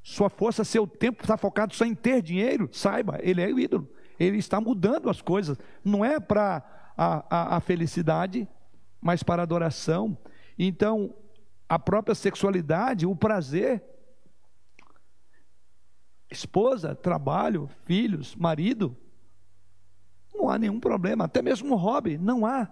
[0.00, 3.90] sua força, seu tempo está focado só em ter dinheiro, saiba, ele é o ídolo.
[4.16, 5.58] Ele está mudando as coisas.
[5.84, 6.62] Não é para
[6.96, 8.48] a, a, a felicidade,
[9.00, 10.16] mas para a adoração.
[10.56, 11.12] Então,
[11.68, 13.82] a própria sexualidade, o prazer,
[16.34, 18.96] esposa, trabalho, filhos, marido,
[20.34, 22.68] não há nenhum problema, até mesmo um hobby, não há.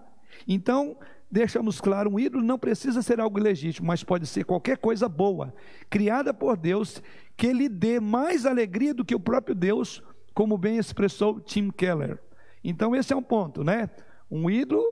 [0.47, 0.97] Então,
[1.31, 5.55] deixamos claro, um ídolo não precisa ser algo legítimo, mas pode ser qualquer coisa boa,
[5.89, 7.03] criada por Deus,
[7.37, 10.03] que lhe dê mais alegria do que o próprio Deus,
[10.35, 12.19] como bem expressou Tim Keller.
[12.63, 13.91] Então, esse é um ponto, né?
[14.31, 14.85] Um ídolo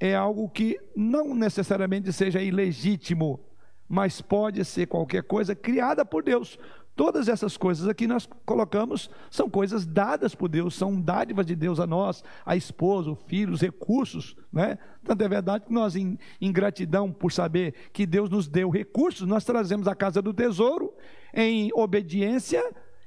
[0.00, 3.40] é algo que não necessariamente seja ilegítimo,
[3.88, 6.58] mas pode ser qualquer coisa criada por Deus.
[6.96, 11.80] Todas essas coisas aqui nós colocamos são coisas dadas por Deus, são dádivas de Deus
[11.80, 14.78] a nós, a esposa, o filho, os recursos, né?
[15.02, 19.26] Tanto é verdade que nós, em, em gratidão por saber que Deus nos deu recursos,
[19.26, 20.94] nós trazemos a casa do tesouro
[21.32, 22.62] em obediência,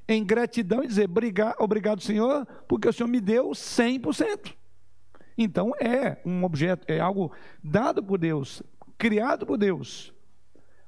[0.06, 4.54] em gratidão e dizer obrigado, obrigado Senhor, porque o Senhor me deu 100%.
[5.38, 7.32] Então é um objeto, é algo
[7.64, 8.62] dado por Deus,
[8.98, 10.14] criado por Deus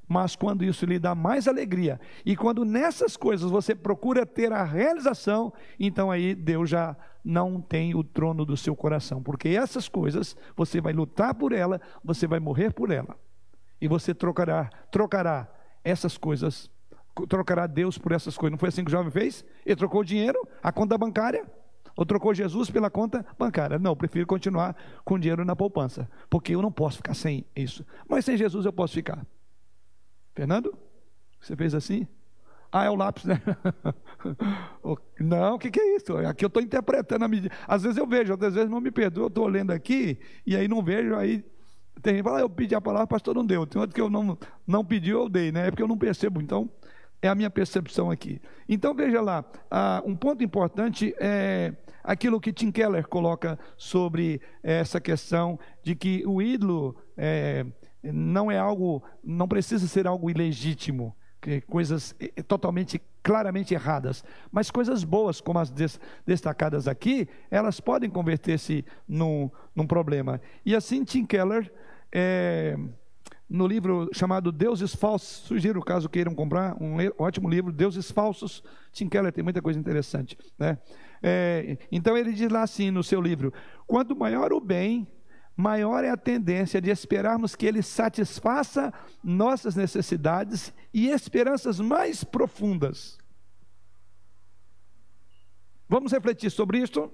[0.10, 4.64] mas quando isso lhe dá mais alegria, e quando nessas coisas você procura ter a
[4.64, 10.36] realização, então aí Deus já não tem o trono do seu coração, porque essas coisas
[10.58, 13.16] você vai lutar por ela, você vai morrer por ela.
[13.80, 15.48] E você trocará, trocará
[15.84, 16.72] essas coisas,
[17.30, 18.52] trocará Deus por essas coisas.
[18.52, 19.46] Não foi assim que o jovem fez?
[19.64, 21.46] Ele trocou o dinheiro, a conta bancária,
[21.96, 23.78] ou trocou Jesus pela conta bancária.
[23.78, 27.86] Não, prefiro continuar com dinheiro na poupança, porque eu não posso ficar sem isso.
[28.08, 29.24] Mas sem Jesus eu posso ficar.
[30.40, 30.74] Fernando?
[31.42, 32.08] Você fez assim?
[32.72, 33.42] Ah, é o lápis, né?
[35.20, 36.16] não, o que, que, é isso?
[36.16, 37.54] Aqui eu estou interpretando a medida.
[37.68, 40.66] Às vezes eu vejo, às vezes não me perdoa, eu estou lendo aqui e aí
[40.66, 41.44] não vejo, aí
[42.02, 43.68] tem gente que fala, ah, eu pedi a palavra, o pastor não deu.
[43.68, 45.68] Tem outro que eu não, não pedi, eu dei, né?
[45.68, 46.42] É porque eu não percebo.
[46.42, 46.70] Então,
[47.22, 48.42] é a minha percepção aqui.
[48.70, 55.02] Então, veja lá, ah, um ponto importante é aquilo que Tim Keller coloca sobre essa
[55.02, 56.96] questão de que o ídolo.
[57.18, 57.66] É,
[58.04, 61.16] não é algo, não precisa ser algo ilegítimo,
[61.68, 62.16] coisas
[62.48, 65.74] totalmente, claramente erradas, mas coisas boas, como as
[66.26, 70.42] destacadas aqui, elas podem converter-se num, num, problema.
[70.66, 71.72] E assim, Tim Keller,
[72.12, 72.78] é,
[73.50, 79.08] no livro chamado Deuses Falsos, sugiro caso queiram comprar, um ótimo livro, Deuses Falsos, Tim
[79.08, 80.38] Keller tem muita coisa interessante.
[80.58, 80.78] Né?
[81.24, 83.54] É, então ele diz lá assim no seu livro:
[83.88, 85.08] quanto maior o bem,
[85.60, 93.18] maior é a tendência de esperarmos que Ele satisfaça nossas necessidades e esperanças mais profundas.
[95.88, 97.12] Vamos refletir sobre isso?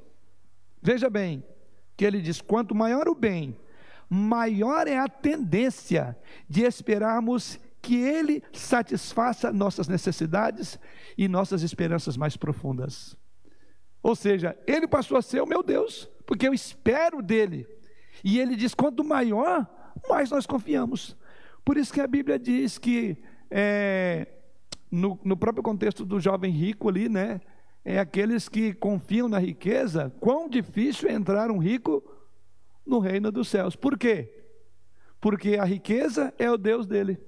[0.79, 1.43] Veja bem,
[1.97, 3.59] que ele diz: quanto maior o bem,
[4.07, 6.15] maior é a tendência
[6.47, 10.79] de esperarmos que Ele satisfaça nossas necessidades
[11.17, 13.17] e nossas esperanças mais profundas.
[14.03, 17.74] Ou seja, Ele passou a ser o meu Deus, porque eu espero dele
[18.25, 19.69] e ele diz: quanto maior,
[20.09, 21.15] mais nós confiamos.
[21.63, 23.15] Por isso que a Bíblia diz que,
[23.51, 24.27] é,
[24.89, 27.39] no, no próprio contexto do jovem rico ali, né?
[27.83, 32.03] É aqueles que confiam na riqueza, quão difícil é entrar um rico
[32.83, 33.75] no reino dos céus.
[33.75, 34.33] Por quê?
[35.21, 37.19] Porque a riqueza é o Deus dele.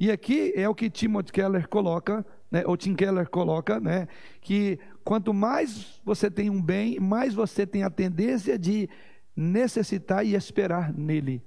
[0.00, 4.08] E aqui é o que Timothy Keller coloca, né, ou Tim Keller coloca, né,
[4.40, 8.88] que Quanto mais você tem um bem, mais você tem a tendência de
[9.36, 11.42] necessitar e esperar nele.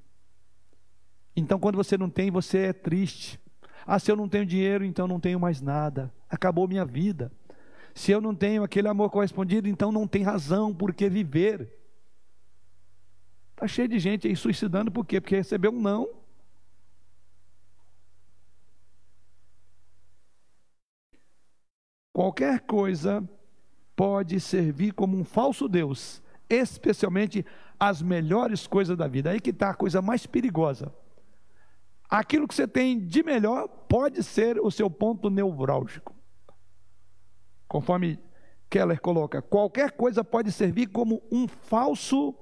[1.36, 3.40] Então, quando você não tem, você é triste.
[3.86, 6.14] Ah, se eu não tenho dinheiro, então não tenho mais nada.
[6.30, 7.32] Acabou minha vida.
[7.96, 11.74] Se eu não tenho aquele amor correspondido, então não tem razão por que viver.
[13.52, 15.20] Está cheio de gente aí suicidando, por quê?
[15.20, 16.08] Porque recebeu um não.
[22.14, 23.28] Qualquer coisa
[23.98, 27.44] pode servir como um falso Deus, especialmente
[27.80, 29.32] as melhores coisas da vida.
[29.32, 30.94] Aí que está a coisa mais perigosa.
[32.08, 36.16] Aquilo que você tem de melhor pode ser o seu ponto neurálgico.
[37.68, 38.20] Conforme
[38.70, 42.36] Keller coloca, qualquer coisa pode servir como um falso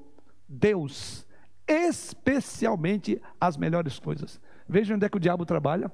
[0.47, 1.26] Deus,
[1.66, 4.41] especialmente as melhores coisas.
[4.68, 5.89] Veja onde é que o diabo trabalha.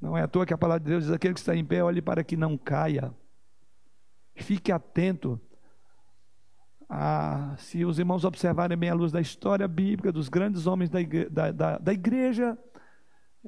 [0.00, 1.82] Não é à toa que a palavra de Deus diz: aquele que está em pé,
[1.82, 3.14] olhe para que não caia.
[4.36, 5.40] Fique atento.
[6.88, 11.00] A, se os irmãos observarem bem a luz da história bíblica, dos grandes homens da,
[11.00, 12.58] igreja, da, da, da igreja,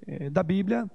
[0.07, 0.91] é, da Bíblia,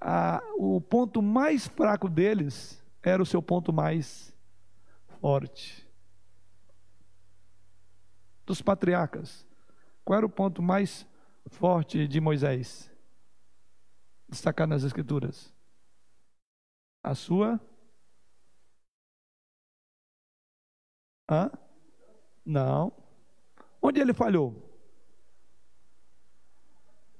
[0.00, 4.34] a, o ponto mais fraco deles era o seu ponto mais
[5.20, 5.86] forte.
[8.46, 9.46] Dos patriarcas,
[10.04, 11.06] qual era o ponto mais
[11.46, 12.89] forte de Moisés?
[14.30, 15.52] Destacar nas Escrituras.
[17.02, 17.60] A sua.
[21.28, 21.50] Hã?
[22.46, 22.92] Não.
[23.82, 24.54] Onde ele falhou?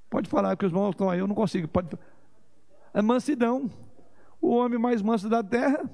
[0.09, 1.67] Pode falar que os irmãos estão aí, eu não consigo.
[1.67, 1.99] Pode...
[2.95, 3.69] É mansidão.
[4.41, 5.89] O homem mais manso da terra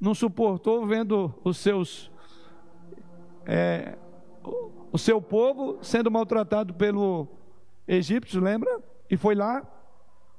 [0.00, 2.10] não suportou vendo os seus
[3.46, 3.96] é,
[4.92, 7.28] o seu povo sendo maltratado pelo
[7.86, 8.82] egípcio, lembra?
[9.10, 9.75] E foi lá.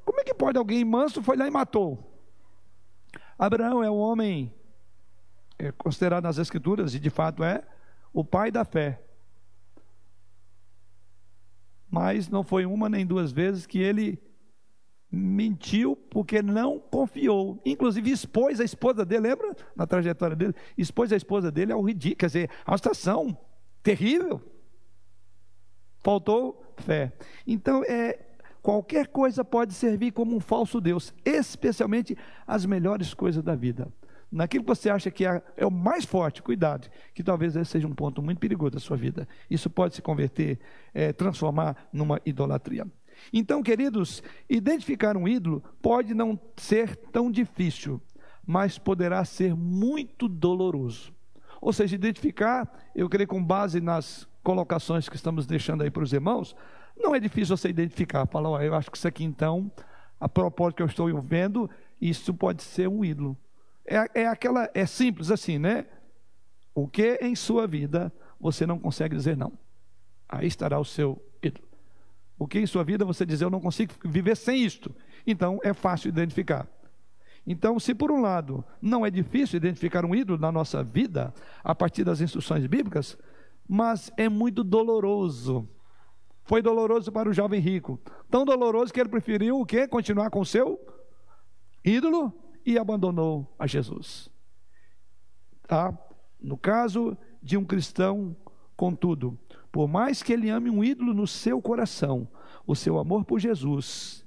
[0.08, 2.00] Como é que pode alguém manso foi lá e matou?
[3.38, 4.56] Abraão é um homem
[5.60, 7.62] é considerado nas escrituras e de fato é
[8.14, 9.02] o pai da fé.
[11.92, 14.18] Mas não foi uma nem duas vezes que ele
[15.12, 17.62] mentiu porque não confiou.
[17.66, 19.58] Inclusive expôs a esposa dele, lembra?
[19.76, 23.38] Na trajetória dele, expôs a esposa dele ao ridículo, quer dizer, a uma situação
[23.84, 24.42] terrível.
[26.00, 27.12] Faltou fé.
[27.46, 28.27] Então, é,
[28.68, 33.88] qualquer coisa pode servir como um falso Deus, especialmente as melhores coisas da vida.
[34.30, 37.88] Naquilo que você acha que é, é o mais forte, cuidado, que talvez esse seja
[37.88, 39.26] um ponto muito perigoso da sua vida.
[39.50, 40.60] Isso pode se converter,
[40.94, 42.86] é, transformar numa idolatria.
[43.32, 48.02] Então, queridos, identificar um ídolo pode não ser tão difícil,
[48.46, 51.14] mas poderá ser muito doloroso.
[51.62, 56.12] Ou seja, identificar, eu creio com base nas colocações que estamos deixando aí para os
[56.12, 56.54] irmãos,
[57.00, 59.72] não é difícil você identificar, falar, oh, eu acho que isso aqui então,
[60.20, 61.70] a propósito que eu estou vendo,
[62.02, 63.38] isso pode ser um ídolo.
[63.86, 65.86] É, é aquela, é simples assim, né?
[66.76, 69.54] O que em sua vida você não consegue dizer não?
[70.28, 71.68] Aí estará o seu ídolo.
[72.38, 74.94] O que em sua vida você dizer eu não consigo viver sem isto?
[75.26, 76.68] Então é fácil identificar.
[77.50, 81.34] Então, se por um lado não é difícil identificar um ídolo na nossa vida
[81.64, 83.18] a partir das instruções bíblicas,
[83.68, 85.68] mas é muito doloroso.
[86.48, 88.00] Foi doloroso para o jovem rico,
[88.32, 89.86] tão doloroso que ele preferiu o quê?
[89.86, 90.80] Continuar com o seu
[91.84, 92.34] ídolo
[92.66, 94.30] e abandonou a Jesus.
[95.68, 95.94] Tá?
[96.40, 98.34] No caso de um cristão,
[98.78, 99.38] contudo,
[99.70, 102.26] por mais que ele ame um ídolo no seu coração,
[102.66, 104.26] o seu amor por Jesus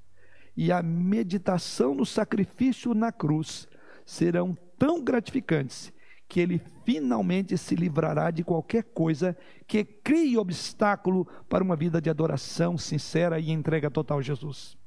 [0.55, 3.67] e a meditação no sacrifício na cruz
[4.05, 5.91] serão tão gratificantes
[6.31, 12.09] que ele finalmente se livrará de qualquer coisa que crie obstáculo para uma vida de
[12.09, 14.79] adoração sincera e entrega total a Jesus.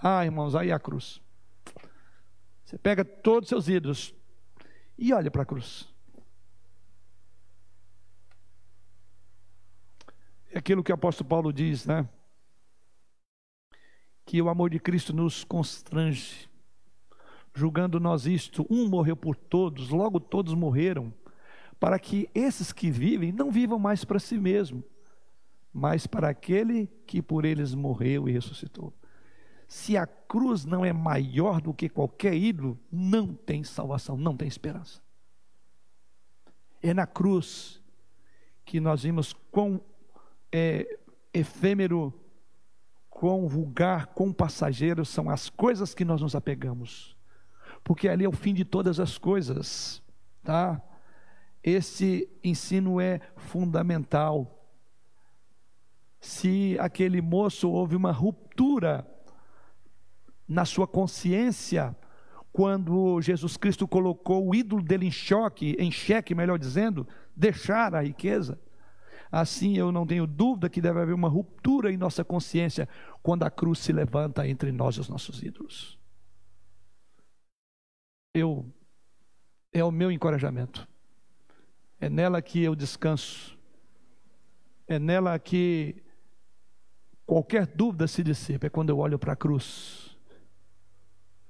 [0.00, 1.20] Ah, irmãos, aí a cruz.
[2.64, 4.14] Você pega todos os seus ídolos
[4.96, 5.92] e olha para a cruz.
[10.52, 12.08] É aquilo que o apóstolo Paulo diz, né?
[14.24, 16.48] Que o amor de Cristo nos constrange.
[17.54, 21.12] Julgando nós isto, um morreu por todos, logo todos morreram,
[21.78, 24.82] para que esses que vivem não vivam mais para si mesmo,
[25.72, 28.92] mas para aquele que por eles morreu e ressuscitou.
[29.68, 34.46] Se a cruz não é maior do que qualquer ídolo, não tem salvação, não tem
[34.46, 35.00] esperança.
[36.82, 37.80] É na cruz
[38.64, 39.80] que nós vimos quão
[40.52, 40.98] é,
[41.32, 42.12] efêmero,
[43.08, 47.11] quão vulgar, quão passageiro são as coisas que nós nos apegamos.
[47.84, 50.02] Porque ali é o fim de todas as coisas,
[50.42, 50.80] tá?
[51.62, 54.66] Esse ensino é fundamental.
[56.20, 59.06] Se aquele moço houve uma ruptura
[60.46, 61.96] na sua consciência
[62.52, 68.02] quando Jesus Cristo colocou o ídolo dele em choque, em xeque, melhor dizendo, deixar a
[68.02, 68.60] riqueza.
[69.30, 72.86] Assim, eu não tenho dúvida que deve haver uma ruptura em nossa consciência
[73.22, 75.98] quando a cruz se levanta entre nós e os nossos ídolos.
[78.34, 78.66] Eu
[79.72, 80.86] é o meu encorajamento.
[82.00, 83.58] É nela que eu descanso.
[84.86, 86.02] É nela que
[87.24, 90.12] qualquer dúvida se dissipa, é quando eu olho para a cruz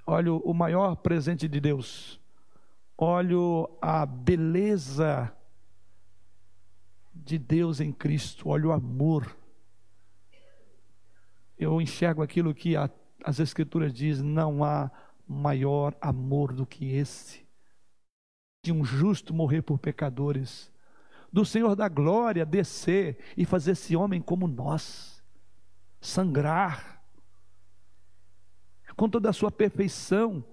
[0.06, 2.20] olho o maior presente de Deus,
[2.96, 5.32] olho a beleza
[7.14, 9.36] de Deus em Cristo, olho o amor.
[11.59, 12.90] Eu enxergo aquilo que a,
[13.24, 14.90] as Escrituras dizem: não há
[15.26, 17.46] maior amor do que esse,
[18.62, 20.70] de um justo morrer por pecadores,
[21.32, 25.22] do Senhor da glória descer e fazer esse homem como nós,
[26.00, 27.02] sangrar,
[28.96, 30.44] com toda a sua perfeição,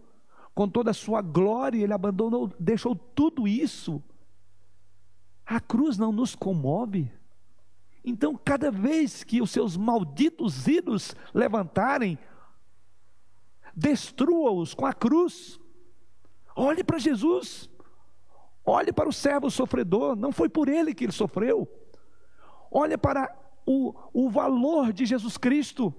[0.56, 4.02] com toda a sua glória, ele abandonou, deixou tudo isso.
[5.46, 7.12] A cruz não nos comove.
[8.04, 12.18] Então, cada vez que os seus malditos ídolos levantarem,
[13.80, 15.60] destrua-os com a cruz.
[16.56, 17.70] Olhe para Jesus.
[18.66, 21.68] Olhe para o servo sofredor, não foi por ele que ele sofreu.
[22.70, 23.36] Olhe para
[23.66, 25.94] o, o valor de Jesus Cristo.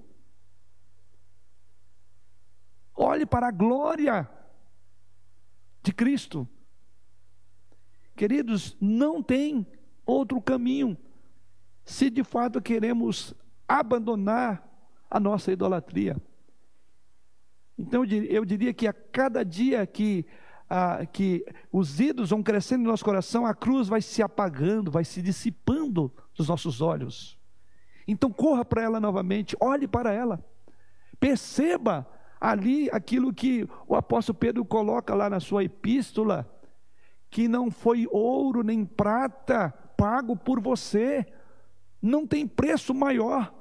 [2.95, 4.31] Olhe para a glória
[5.83, 6.47] de Cristo.
[8.15, 9.67] Queridos, não tem
[10.05, 10.97] outro caminho
[11.85, 13.35] se de fato queremos
[13.67, 14.69] abandonar
[15.11, 16.17] a nossa idolatria.
[17.81, 20.27] Então eu diria que a cada dia que,
[20.69, 25.05] ah, que os ídolos vão crescendo no nosso coração, a cruz vai se apagando, vai
[25.05, 27.39] se dissipando dos nossos olhos.
[28.07, 30.45] Então corra para ela novamente, olhe para ela,
[31.19, 32.07] perceba
[32.39, 36.51] ali aquilo que o apóstolo Pedro coloca lá na sua epístola,
[37.31, 41.27] que não foi ouro nem prata pago por você,
[42.03, 43.55] não tem preço maior,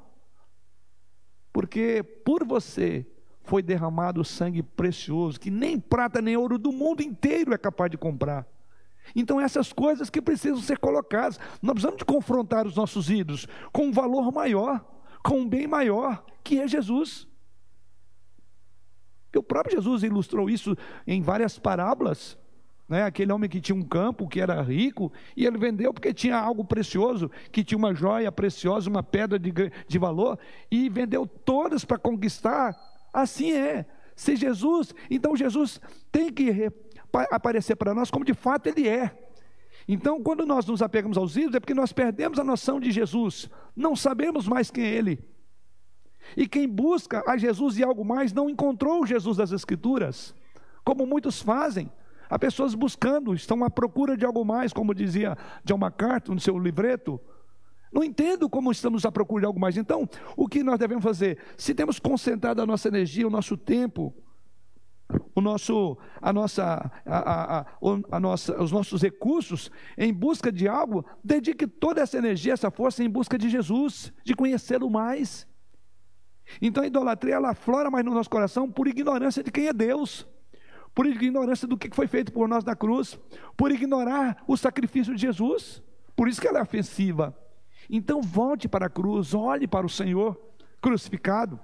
[1.53, 3.05] porque por você
[3.49, 7.97] foi derramado sangue precioso, que nem prata nem ouro do mundo inteiro é capaz de
[7.97, 8.45] comprar.
[9.15, 13.87] Então, essas coisas que precisam ser colocadas, nós precisamos de confrontar os nossos ídolos com
[13.87, 14.85] um valor maior,
[15.23, 17.27] com um bem maior, que é Jesus.
[19.35, 20.77] o próprio Jesus ilustrou isso
[21.07, 22.37] em várias parábolas.
[22.87, 23.01] Né?
[23.01, 26.63] Aquele homem que tinha um campo, que era rico, e ele vendeu porque tinha algo
[26.63, 29.51] precioso, que tinha uma joia preciosa, uma pedra de,
[29.87, 30.37] de valor,
[30.69, 33.85] e vendeu todas para conquistar Assim é.
[34.15, 35.79] Se Jesus, então Jesus
[36.11, 36.71] tem que
[37.31, 39.17] aparecer para nós como de fato ele é.
[39.87, 43.49] Então, quando nós nos apegamos aos ídolos, é porque nós perdemos a noção de Jesus,
[43.75, 45.19] não sabemos mais quem é Ele.
[46.37, 50.35] E quem busca a Jesus e algo mais não encontrou o Jesus das Escrituras,
[50.83, 51.91] como muitos fazem.
[52.29, 56.59] Há pessoas buscando, estão à procura de algo mais, como dizia John MacArthur no seu
[56.59, 57.19] livreto.
[57.91, 59.75] Não entendo como estamos à procura de algo mais.
[59.77, 60.07] Então,
[60.37, 61.39] o que nós devemos fazer?
[61.57, 64.13] Se temos concentrado a nossa energia, o nosso tempo,
[65.33, 67.65] o nosso, a nossa, a, a,
[68.11, 73.03] a, nossa, os nossos recursos em busca de algo, dedique toda essa energia, essa força
[73.03, 75.47] em busca de Jesus, de conhecê-lo mais.
[76.61, 80.27] Então a idolatria ela aflora mais no nosso coração por ignorância de quem é Deus,
[80.93, 83.19] por ignorância do que foi feito por nós na cruz,
[83.57, 85.81] por ignorar o sacrifício de Jesus.
[86.15, 87.35] Por isso que ela é ofensiva.
[87.89, 90.39] Então volte para a cruz, olhe para o Senhor
[90.79, 91.59] crucificado.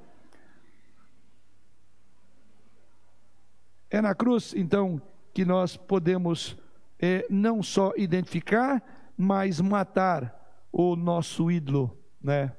[3.89, 5.01] É na cruz, então,
[5.33, 6.57] que nós podemos
[6.99, 8.83] é, não só identificar,
[9.17, 12.51] mas matar o nosso ídolo, né?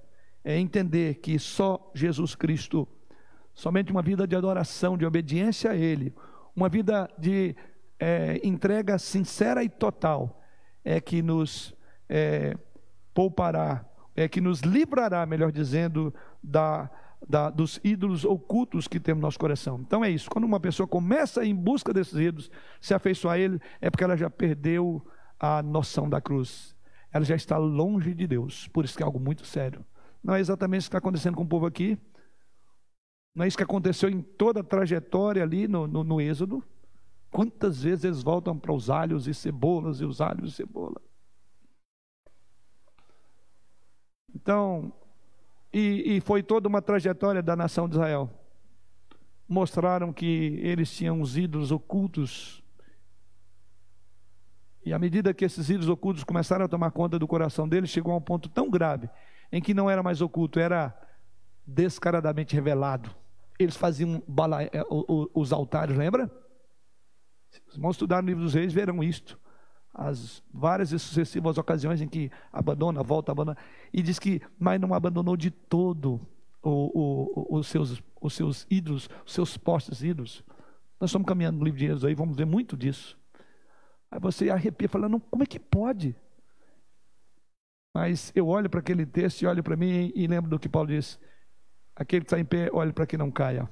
[0.45, 2.87] É entender que só Jesus Cristo,
[3.53, 6.15] somente uma vida de adoração, de obediência a Ele,
[6.55, 7.57] uma vida de
[7.99, 10.41] é, entrega sincera e total,
[10.85, 11.75] é que nos
[12.09, 12.57] é,
[13.17, 13.83] poupará,
[14.15, 16.13] é que nos livrará, melhor dizendo,
[16.43, 16.91] da,
[17.27, 19.81] da, dos ídolos ocultos que temos no nosso coração.
[19.81, 20.29] Então é isso.
[20.29, 24.19] Quando uma pessoa começa em busca desses ídolos, se afeiçoar a ele, é porque ela
[24.19, 25.03] já perdeu
[25.41, 26.77] a noção da cruz.
[27.11, 28.69] Ela já está longe de Deus.
[28.69, 29.83] Por isso que é algo muito sério.
[30.23, 31.97] Não é exatamente isso que está acontecendo com o povo aqui.
[33.35, 36.63] Não é isso que aconteceu em toda a trajetória ali no, no, no Êxodo.
[37.31, 41.01] Quantas vezes eles voltam para os alhos e cebolas e os alhos e cebola?
[44.37, 44.93] Então,
[45.73, 48.31] e, e foi toda uma trajetória da nação de Israel.
[49.49, 52.63] Mostraram que eles tinham os ídolos ocultos.
[54.85, 58.13] E à medida que esses ídolos ocultos começaram a tomar conta do coração deles, chegou
[58.13, 59.09] a um ponto tão grave
[59.51, 60.95] em que não era mais oculto, era
[61.67, 63.11] descaradamente revelado.
[63.59, 64.23] Eles faziam
[64.71, 64.85] eh,
[65.33, 66.31] os altares, lembra?
[67.67, 69.41] Os irmãos estudaram o livro dos reis, verão isto
[69.97, 73.57] as várias e sucessivas ocasiões em que abandona, volta, abandona,
[73.93, 76.21] e diz que, mas não abandonou de todo
[76.63, 80.45] o, o, os, seus, os seus ídolos, os seus postes ídolos.
[81.01, 83.19] Nós estamos caminhando no livro de Êxodo aí, vamos ver muito disso.
[84.11, 86.15] Aí você arrepia, falando, como é que pode?
[87.95, 90.89] Mas eu olho para aquele texto e olho para mim e lembro do que Paulo
[90.89, 91.19] diz:
[91.95, 93.67] aquele que está em pé, olhe para que não caia.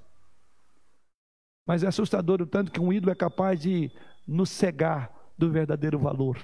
[1.67, 3.93] Mas é assustador o tanto que um ídolo é capaz de
[4.27, 6.39] nos cegar do verdadeiro valor.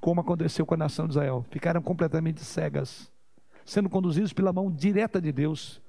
[0.00, 1.44] Como aconteceu com a nação de Israel.
[1.50, 3.10] Ficaram completamente cegas,
[3.64, 5.82] sendo conduzidos pela mão direta de Deus.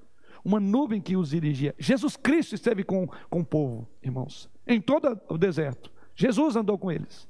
[0.44, 1.74] Uma nuvem que os dirigia.
[1.78, 5.92] Jesus Cristo esteve com, com o povo, irmãos, em todo o deserto.
[6.14, 7.28] Jesus andou com eles.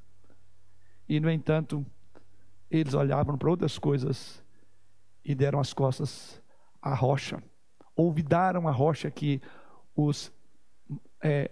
[1.08, 1.84] E, no entanto,
[2.70, 4.42] eles olhavam para outras coisas
[5.24, 6.40] e deram as costas
[6.80, 7.42] à rocha.
[7.96, 9.42] Ouvidaram a rocha que
[9.94, 10.32] os
[11.22, 11.50] é,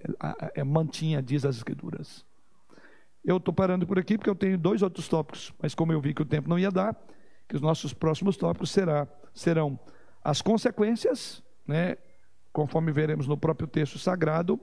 [0.54, 2.24] é, mantinha, diz as Escrituras.
[3.24, 6.14] Eu estou parando por aqui porque eu tenho dois outros tópicos, mas como eu vi
[6.14, 6.96] que o tempo não ia dar,
[7.48, 9.78] que os nossos próximos tópicos será, serão
[10.22, 11.96] as consequências, né,
[12.52, 14.60] conforme veremos no próprio texto sagrado,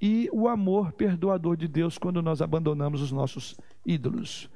[0.00, 4.50] e o amor perdoador de Deus quando nós abandonamos os nossos ídolos.